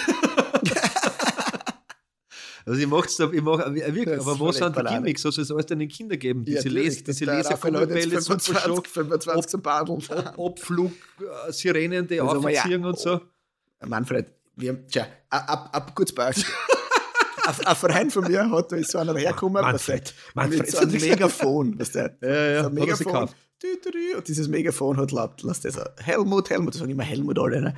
[2.67, 4.83] Also ich mach's ich mach, wirklich, Das ist aber wo sind die.
[4.85, 5.23] Gimmicks?
[5.23, 6.45] Soll es alles den Kindern geben?
[6.45, 9.99] Diese, natürlich, Les, diese 25, Superschock, 25 zum Badeln.
[10.11, 10.93] Ob- Obflug,
[11.49, 12.61] äh, Sirenen, die Also, aber ja.
[12.61, 13.21] aufziehen und so.
[13.87, 16.13] Manfred, wir haben, tja, ab, ab, kurz.
[16.17, 16.35] Ein
[17.59, 21.01] ein Verein von mir hat, da ist so einer hergekommen, Manfred, Manfred, mit so einem
[21.01, 22.17] Megafon, weißt du?
[22.23, 23.29] Ja, ja, so ein Megafon.
[24.17, 27.61] Und dieses Megafon hat laut, lass das so, Helmut, Helmut, das sagen immer Helmut alle,
[27.61, 27.75] ne?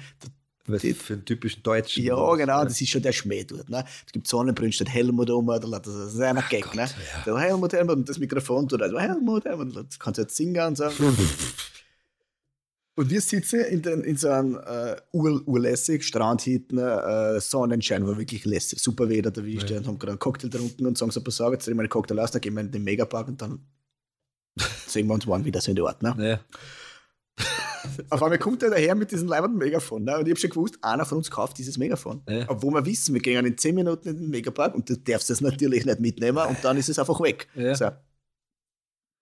[0.66, 2.04] Was für einen typischen Deutschen.
[2.04, 3.68] Ja, genau, das ist schon der Schmäh dort.
[3.68, 3.84] Ne?
[4.06, 6.72] Es gibt Sonnenbrünn, steht Helmut um, da das das ist einer Gag.
[6.74, 6.88] ne?
[7.26, 10.64] Der Helmut, Helmut, und das Mikrofon tut also Helmut, Helmut, das kannst du jetzt singen
[10.64, 10.84] und so.
[12.94, 18.06] Und wir sitzen in, den, in so einem äh, ur, urlässig Strand hinten, äh, Sonnenschein,
[18.06, 19.78] war wirklich lässig, super Wetter erwischt Ja.
[19.78, 21.88] und haben gerade einen Cocktail getrunken und sagen so, pass auf, jetzt trinken wir einen
[21.90, 23.60] Cocktail aus, dann gehen wir in den Megapark und dann
[24.86, 26.02] sehen wir uns morgen wieder so in der Ort.
[26.02, 26.14] Ne?
[26.18, 26.40] Ja.
[28.10, 30.04] Auf einmal kommt er daher mit diesem leibenden Megafon.
[30.04, 30.16] Ne?
[30.18, 32.22] Und ich habe schon gewusst, einer von uns kauft dieses Megafon.
[32.28, 32.44] Ja.
[32.48, 35.40] Obwohl wir wissen, wir gehen in 10 Minuten in den Megapark und du darfst es
[35.40, 37.48] natürlich nicht mitnehmen und dann ist es einfach weg.
[37.54, 37.74] Ja.
[37.74, 37.88] So.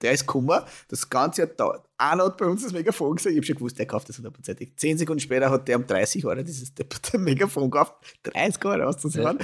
[0.03, 1.87] Der ist gekommen, das ganze Jahr dauert.
[1.99, 4.73] Einer hat bei uns das Megafon gesehen, ich habe schon gewusst, der kauft das hundertprozentig.
[4.77, 6.73] Zehn Sekunden später hat der um 30 Euro dieses
[7.19, 7.95] Megafon gekauft.
[8.25, 9.33] 30 Euro, das Ja.
[9.33, 9.39] ja.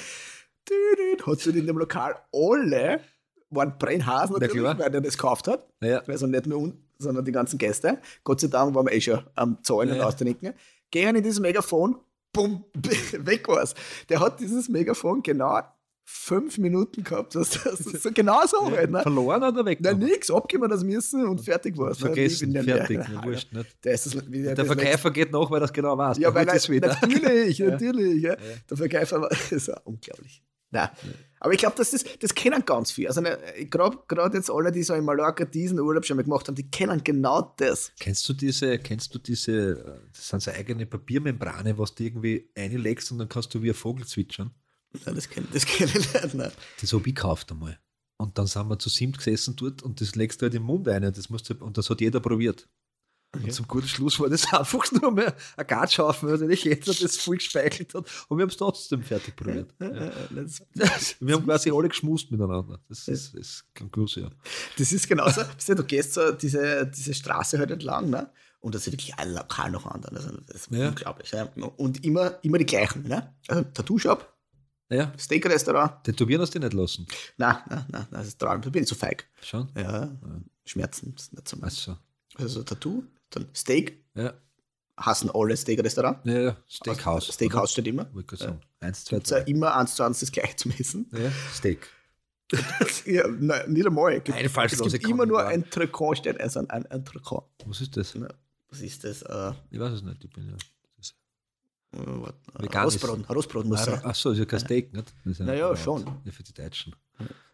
[1.27, 3.01] Hat sie in dem Lokal alle,
[3.51, 4.79] waren Brennhasen Na natürlich, klar.
[4.79, 5.66] weil der das gekauft hat.
[5.81, 6.01] Ja.
[6.07, 7.99] Also nicht nur uns, sondern die ganzen Gäste.
[8.25, 10.07] Gott sei Dank waren wir eh schon am Zahlen und Ja.
[10.07, 10.55] Austrinken.
[10.90, 11.97] Gehen in dieses Megafon,
[12.33, 12.64] bumm,
[13.19, 13.75] weg war's.
[14.09, 15.61] Der hat dieses Megafon genau
[16.09, 17.35] fünf Minuten gehabt.
[17.35, 19.03] Das, das ist so genau so halt, ne?
[19.03, 19.81] Verloren oder weg?
[19.81, 21.99] Nein, nix, abgeben das müssen und fertig war's.
[21.99, 22.07] ne?
[22.07, 23.53] Vergessen, Ich bin fertig, der- wurscht.
[23.53, 23.85] Nicht?
[23.85, 26.19] Der, ist das, wie Der das Verkäufer geht nach, weil das genau weiß.
[26.19, 26.88] ja, Der weil er, wieder.
[26.88, 27.71] natürlich, Ja.
[27.71, 28.23] natürlich.
[28.23, 28.37] Ja.
[28.71, 30.42] Der Verkäufer war ist auch unglaublich.
[30.71, 30.88] Nein.
[31.38, 33.09] Aber ich glaube, das, ist, das kennen ganz viele.
[33.09, 33.23] Also
[33.69, 37.03] gerade jetzt alle, die so in Mallorca diesen Urlaub schon mal gemacht haben, die kennen
[37.05, 37.92] genau das.
[38.01, 42.49] Kennst du diese, kennst du diese, äh, das sind so eigene Papiermembrane, was du irgendwie
[42.57, 44.51] einlegst und dann kannst du wie ein Vogel zwitschern?
[45.05, 46.35] Ja, das kenne das kenn ich nicht.
[46.35, 46.53] Nein.
[46.81, 47.79] Das habe ich gekauft einmal.
[48.19, 50.89] Und dann sind wir zu siebt gesessen dort und das legst du halt im Mund
[50.89, 52.67] ein und das, musst du, und das hat jeder probiert.
[53.35, 57.17] Und zum guten Schluss war das einfach nur mehr ein Gatschhaufen, also nicht jeder das
[57.19, 58.07] voll gespeichelt hat.
[58.29, 59.75] Und wir haben es trotzdem fertig probiert.
[59.81, 60.11] Ja.
[60.31, 62.81] Das, Wir haben quasi alle geschmust miteinander.
[62.89, 64.31] Das ist, das ist Konkurs, ja.
[64.79, 65.43] das ist genauso.
[65.67, 68.31] Du, gehst so diese, diese Straße halt entlang, ne?
[68.61, 70.17] Und da sind wirklich ein Lokal nach anderen.
[70.17, 70.89] Also das ist Ja.
[70.89, 71.31] unglaublich.
[71.31, 71.45] Ja.
[71.77, 73.03] Und immer, immer die gleichen.
[73.03, 73.35] Ne?
[73.49, 74.36] Also Tattoo-Shop,
[74.88, 76.05] Ja, Steak-Restaurant.
[76.05, 77.07] tätowieren hast du nicht lassen.
[77.37, 78.61] Nein, nein, nein, das ist Traum.
[78.62, 79.27] Da bin ich zu feig.
[79.42, 79.68] Schon?
[79.77, 80.11] Ja,
[80.64, 81.57] Schmerzen ist nicht so.
[81.61, 81.96] Also,
[82.37, 84.33] Also Tattoo, dann Steak, ja.
[84.96, 86.25] hassen alle Steak-Restaurant.
[86.25, 86.57] Ja, ja.
[86.68, 87.33] Steakhouse.
[87.35, 88.07] Steakhouse steht immer.
[88.14, 88.61] Wollte ich sagen.
[88.81, 89.51] Eins, zwei, Ist ja drei.
[89.51, 91.11] immer eins zu eins das gleiche zum Essen.
[91.12, 91.88] Ja, Steak.
[93.07, 94.20] ja, nein, nicht einmal.
[94.20, 97.49] Gibt, Einfallslose es gibt immer nur ein Trikot, steht also ein, ein, ein Trikot.
[97.64, 98.14] Was ist das?
[98.14, 98.29] Ja,
[98.68, 99.22] Was ist das?
[99.22, 100.22] Äh, Ich weiß es nicht.
[100.25, 100.57] Ich bin ja.
[102.55, 104.01] Das äh, Rostbraten muss sein.
[104.05, 105.13] Ach so, ist ja kein Steak, nicht?
[105.39, 106.05] Ja Naja, schon.
[106.25, 106.95] Ja, für die Deutschen.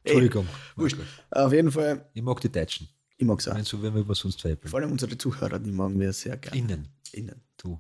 [0.05, 0.46] Entschuldigung.
[0.76, 0.96] wurscht.
[1.31, 2.88] Auf jeden Fall, Ich mag die Deutschen.
[3.16, 3.55] ich mag es auch.
[3.55, 4.70] Wenn so, wenn wir über sonst veräppeln.
[4.70, 6.59] Vor allem unsere Zuhörer, die mögen wir sehr gerne.
[6.59, 6.88] Innen.
[7.12, 7.40] Innen.
[7.57, 7.78] Du.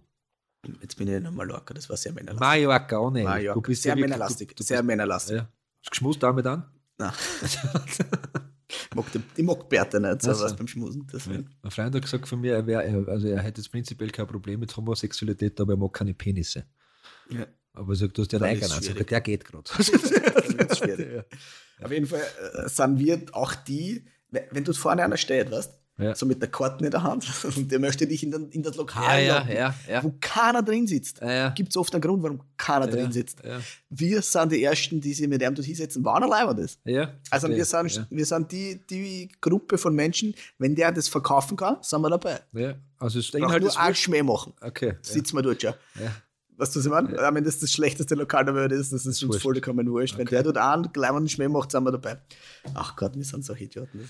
[0.80, 2.40] Jetzt bin ich in Mallorca, das war sehr männerlastig.
[2.40, 3.24] Mallorca, auch nicht.
[3.24, 4.48] Mallorca, Du bist sehr ja männerlastig.
[4.50, 5.36] Du, du sehr männerlastig.
[5.38, 5.48] ja.
[5.90, 6.64] Geschmust damit an?
[6.98, 7.12] Nein.
[8.90, 10.44] ich, mag die, ich mag Bärte nicht, so Ach so.
[10.44, 11.06] was beim Schmusen.
[11.12, 11.48] Deswegen.
[11.62, 14.60] Ein Freund hat gesagt von mir, er, wär, also er hätte jetzt prinzipiell kein Problem
[14.60, 16.64] mit Homosexualität, aber er mag keine Penisse.
[17.30, 17.46] Ja.
[17.74, 19.06] Aber er sagt, du hast ja einen eigenen Anzug.
[19.06, 19.70] Der geht gerade.
[20.76, 21.24] Schwierig.
[21.82, 22.22] Auf jeden Fall
[22.54, 26.14] äh, sind wir auch die, wenn wenn du vorne einer steht, weißt Ja.
[26.14, 27.26] so mit der Karten in der Hand
[27.56, 30.02] und der möchte dich in, den, in das Lokal locken, ja, ja.
[30.02, 31.20] wo keiner drin sitzt.
[31.20, 31.48] Ja, ja.
[31.50, 33.38] Gibt es oft einen Grund, warum keiner Ja, drin sitzt.
[33.44, 33.60] ja.
[33.90, 36.80] Wir sind die Ersten, die sich mit dem dort hinsetzen, wann leibend ist.
[36.84, 41.56] Ja, Also wir sind, wir sind die, die Gruppe von Menschen, wenn der das verkaufen
[41.56, 42.40] kann, sind wir dabei.
[42.52, 42.60] Ja.
[42.60, 42.74] ja.
[42.98, 43.94] Also Braucht Inhalt nur ist einen.
[43.94, 44.54] Schmäh machen.
[44.60, 44.94] Okay.
[45.02, 45.74] Sitzen wir dort schon.
[46.00, 46.12] Ja.
[46.62, 47.16] Weißt du, was ich meine?
[47.16, 47.34] Ja.
[47.34, 50.16] Wenn das das schlechteste Lokal der Welt ist, das ist uns vollkommen wurscht.
[50.16, 50.36] Wenn Okay.
[50.36, 52.18] der dort einen kleinen Schmäh macht, sind wir dabei.
[52.74, 54.00] Ach Gott, wir sind so Idioten.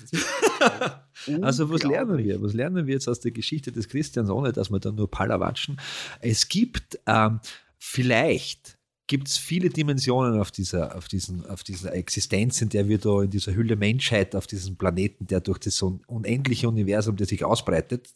[1.40, 2.42] Also was lernen wir?
[2.42, 5.80] Was lernen wir jetzt aus der Geschichte des Christians, ohne dass wir da nur Palawatschen?
[6.20, 7.40] Es gibt ähm,
[7.78, 8.76] vielleicht
[9.12, 13.20] gibt es viele Dimensionen auf dieser, auf, diesen, auf dieser Existenz, in der wir da
[13.20, 17.44] in dieser Hülle Menschheit auf diesem Planeten, der durch das un unendliche Universum, der sich
[17.44, 18.08] ausbreitet,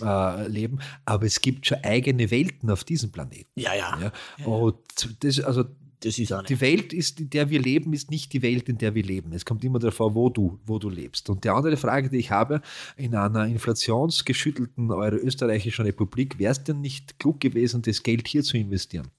[0.00, 0.78] äh, leben.
[1.04, 3.50] Aber es gibt schon eigene Welten auf diesem Planeten.
[3.56, 4.12] Ja, ja.
[4.38, 4.46] Ja?
[4.46, 4.76] Und
[5.18, 5.64] das, also.
[6.04, 9.32] Die Welt, ist, in der wir leben, ist nicht die Welt, in der wir leben.
[9.32, 11.28] Es kommt immer davor, wo du, wo du lebst.
[11.28, 12.62] Und die andere Frage, die ich habe,
[12.96, 18.56] in einer inflationsgeschüttelten österreichischen Republik, wäre es denn nicht klug gewesen, das Geld hier zu
[18.56, 19.10] investieren?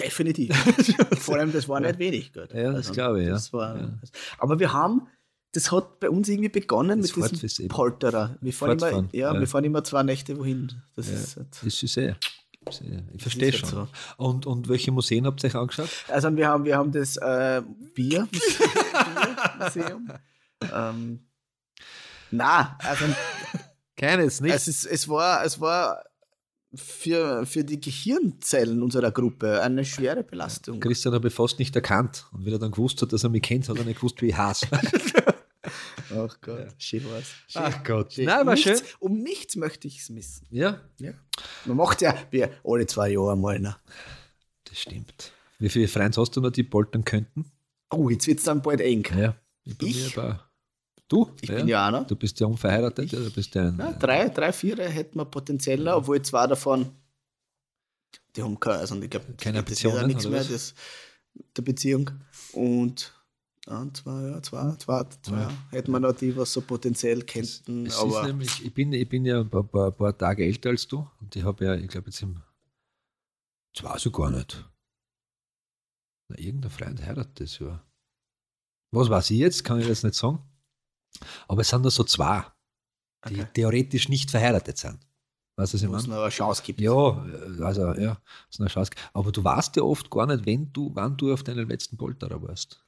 [0.00, 0.54] Definitiv.
[1.20, 2.52] Vor allem, das war nicht wenig Geld.
[2.52, 3.32] Ja, das glaube ich, ja.
[3.34, 3.90] das War, Ja.
[4.38, 5.06] Aber wir haben,
[5.52, 7.68] das hat bei uns irgendwie begonnen Das mit diesem.
[7.68, 8.36] Polterer.
[8.40, 9.38] Wir fahren, immer, ja, ja.
[9.40, 10.72] wir fahren immer zwei Nächte wohin.
[10.96, 11.14] Das Ja.
[11.14, 12.16] ist halt, ist sehr.
[12.70, 13.78] sehr ich verstehe ist schon.
[13.80, 15.88] halt Und, und welche Museen habt ihr euch angeschaut?
[16.08, 17.62] also wir haben, wir haben das äh,
[17.94, 18.28] Bier
[19.58, 20.08] Biermuseum.
[20.72, 21.20] ähm,
[22.30, 23.04] na, also
[23.96, 24.54] Keines, nicht?
[24.54, 26.02] es, ist, es war, es war
[26.74, 30.80] für, für die Gehirnzellen unserer Gruppe eine schwere Belastung.
[30.80, 32.26] Christian habe ich fast nicht erkannt.
[32.32, 34.28] Und wie er dann gewusst hat, dass er mich kennt, hat er nicht gewusst, wie
[34.28, 34.66] ich heiße.
[36.14, 37.26] Ach Gott, schön war's.
[37.48, 37.62] Schön.
[37.64, 38.12] Ach Gott.
[38.12, 38.26] Schön.
[38.26, 38.72] Nein, um war schön.
[38.72, 40.46] nichts, Um nichts möchte ich es missen.
[40.50, 41.12] Ja, Ja.
[41.64, 43.58] Man macht ja wir alle zwei Jahre mal.
[43.58, 43.76] Ne?
[44.64, 45.32] das stimmt.
[45.58, 47.50] Wie viele Freunde hast du noch, die poltern könnten?
[47.90, 49.06] Oh, jetzt wird es dann bald eng.
[49.16, 49.36] Ja.
[49.64, 49.80] Ich?
[49.80, 50.16] Ich?
[50.16, 50.40] Mir bei,
[51.12, 51.30] du?
[51.40, 52.04] Ich bin ja einer.
[52.04, 55.24] Du bist ja unverheiratet, ja, du bist ja ein, Ja, drei, drei, vier hätten wir
[55.26, 56.90] potenziell, noch, obwohl zwei davon,
[58.34, 60.74] die haben keine, also ich glaube, Keine das auch Beziehungen, nichts mehr das,
[61.56, 62.10] der Beziehung.
[62.52, 63.12] Und
[63.66, 65.52] ein, zwei, ja, zwei, zwei, zwei Ja.
[65.70, 67.86] hätten wir noch die, was so potenziell kennten.
[67.86, 70.88] Es aber nämlich, ich bin, ich bin ja ein paar, paar, paar Tage älter als
[70.88, 72.42] du und ich habe ja, ich glaube jetzt im,
[73.74, 74.68] das weiß ich gar nicht.
[76.28, 77.86] Na, irgendein Freund heiratet das Jahr.
[78.94, 80.40] Was weiß ich jetzt, kann ich jetzt nicht sagen.
[81.48, 82.44] Aber es sind nur so zwei,
[83.28, 83.46] die Okay.
[83.54, 84.98] theoretisch nicht verheiratet sind.
[85.56, 86.14] Weißt du, was ich wo es meine?
[86.16, 86.80] noch eine Chance gibt.
[86.80, 86.92] Ja,
[87.60, 88.18] also ja,
[88.50, 88.90] ist eine Chance.
[89.12, 92.42] Aber du weißt ja oft gar nicht, wenn du, wann du auf deinen letzten Polterer
[92.42, 92.84] warst.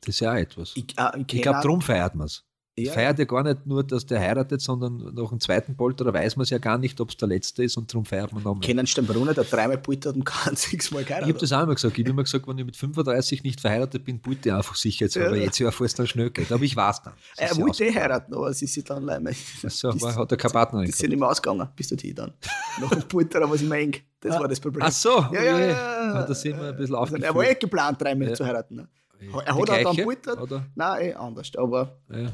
[0.00, 0.72] Das ist ja auch etwas.
[0.76, 2.44] Ich, Ich, äh, ich, kenn glaube, darum feiert man es.
[2.76, 2.92] Ja.
[2.92, 6.42] Feiert ja gar nicht nur, dass der heiratet, sondern nach dem zweiten Polterer weiß man
[6.42, 8.62] es ja gar nicht, ob es der letzte ist und darum feiert man nochmal.
[8.62, 11.62] Ich kenne einen Steinbrunner, der dreimal poltert und kein einziges Mal Ich habe das auch
[11.62, 11.96] immer gesagt.
[11.96, 15.14] Ich habe immer gesagt, wenn ich mit 35 nicht verheiratet bin, ich einfach sicher jetzt,
[15.14, 15.26] Ja.
[15.28, 16.50] aber jetzt ja, falls es dann schnell geht.
[16.50, 17.12] Aber ich weiß dann.
[17.36, 19.30] Er ja wollte eh heiraten, aber sie sind dann leider.
[19.68, 22.32] So, war, hat er keine Partnerin Die sind nicht mehr ausgegangen, bis du die dann.
[22.80, 23.94] Nach dem Polterer war es immer eng.
[24.18, 24.84] Das war das Problem.
[24.84, 25.62] Ach so, Ja, ja, ui.
[25.68, 26.12] ja.
[26.14, 27.22] Ah, da sind wir ein bisschen Also, aufgeführt.
[27.24, 28.34] er war eh geplant, dreimal Ja.
[28.34, 28.74] zu heiraten.
[28.74, 28.88] Ne?
[29.20, 30.62] Er hat auch dann poltert.
[30.74, 31.52] Nein, eh anders.
[31.56, 32.26] Aber Ja,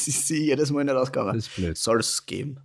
[0.06, 0.84] das ist jedes Mal
[1.32, 1.76] das ist blöd.
[1.76, 2.58] Soll es geben.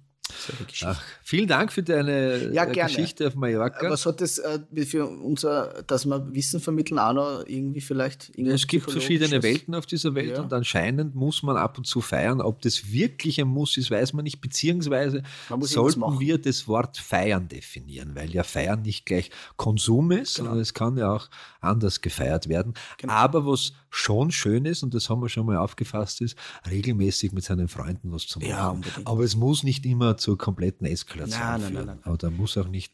[0.83, 2.71] Ach, vielen Dank für deine Ja, äh.
[2.73, 3.89] Geschichte auf Mallorca.
[3.89, 8.31] Was hat das äh, für unser, dass wir Wissen vermitteln, auch noch irgendwie vielleicht?
[8.37, 9.41] Es gibt verschiedene?
[9.43, 10.41] Welten auf dieser Welt Ja.
[10.41, 12.41] und anscheinend muss man ab und zu feiern.
[12.41, 14.41] Ob das wirklich ein Muss ist, weiß man nicht.
[14.41, 20.35] Beziehungsweise Man sollten wir das Wort feiern definieren, weil ja feiern nicht gleich Konsum ist,
[20.35, 20.49] Genau.
[20.49, 21.29] sondern es kann ja auch
[21.61, 22.73] anders gefeiert werden.
[22.97, 23.13] Genau.
[23.13, 26.37] Aber was schon schön ist, und das haben wir schon mal aufgefasst, ist,
[26.69, 28.49] regelmäßig mit seinen Freunden was zu machen.
[28.49, 29.01] Ja.
[29.05, 31.85] Aber es muss nicht immer zur kompletten Eskalation Nein, nein, führen.
[31.87, 32.13] nein, nein.
[32.13, 32.93] Oder muss auch nicht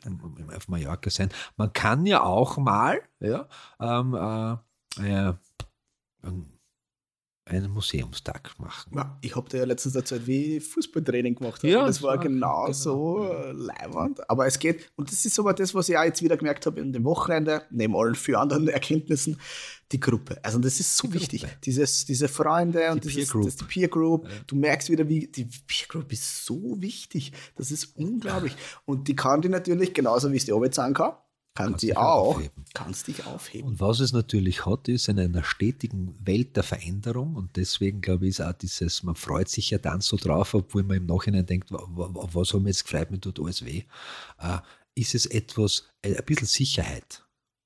[0.56, 1.30] auf Mallorca sein.
[1.58, 3.48] Man kann ja auch mal ja,
[3.80, 5.34] ähm, äh, äh,
[6.24, 8.94] einen- Museumstag machen.
[8.96, 11.70] Ja, ich habe dir ja letztens erzählt, wie ich Fußballtraining gemacht habe.
[11.70, 14.30] Ja, das war das war- genau, genau, so äh, leiwand.
[14.30, 16.80] Aber es geht, und das ist aber das, was ich auch jetzt wieder gemerkt habe
[16.80, 19.38] in dem Wochenende, neben allen vier anderen Erkenntnissen,
[19.92, 20.40] die Gruppe.
[20.44, 21.42] Also das ist so Die wichtig.
[21.42, 21.58] Gruppe.
[21.64, 23.46] Dieses, diese Freunde und Die dieses, Peer Group.
[23.58, 24.30] Das, Peer Group.
[24.48, 27.32] Du merkst wieder, wie die Peer Group ist so wichtig.
[27.56, 28.56] Das ist unglaublich.
[28.86, 31.12] Und die kann die natürlich, genauso wie es die Arbeit sein kann,
[31.54, 32.64] kann Kannst die auch aufheben.
[32.74, 33.68] kannst dich aufheben.
[33.72, 38.24] Und was es natürlich hat, ist in einer stetigen Welt der Veränderung und deswegen glaube
[38.26, 41.46] ich, ist auch dieses, man freut sich ja dann so drauf, obwohl man im Nachhinein
[41.46, 43.84] denkt, wa- wa- was haben wir jetzt gefreut, mir tut alles weh,
[44.40, 44.60] äh,
[44.96, 47.22] ist es etwas, äh, ein bisschen Sicherheit.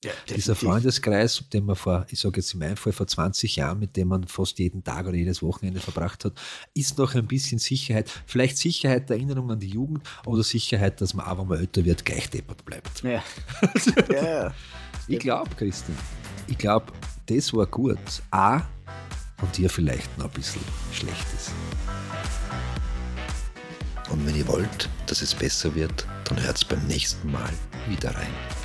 [0.05, 0.55] Ja, Dieser.
[0.55, 4.09] Freundeskreis, den man vor, ich sage jetzt in meinem Fall vor 20 Jahren, mit dem
[4.09, 6.33] man fast jeden Tag oder jedes Wochenende verbracht hat,
[6.73, 8.11] ist noch ein bisschen Sicherheit.
[8.25, 11.83] Vielleicht Sicherheit der Erinnerung an die Jugend oder Sicherheit, dass man auch, wenn man älter
[11.83, 13.03] wird, gleich deppert bleibt.
[13.03, 13.23] Ja.
[14.11, 14.53] ja.
[15.07, 15.97] Ich glaube, Christian,
[16.47, 16.85] ich glaube,
[17.25, 17.99] das war gut.
[18.31, 18.63] A,
[19.41, 21.51] und dir vielleicht noch ein bisschen schlecht ist.
[24.09, 27.51] Und wenn ihr wollt, dass es besser wird, dann hört's beim nächsten Mal
[27.87, 28.64] wieder rein.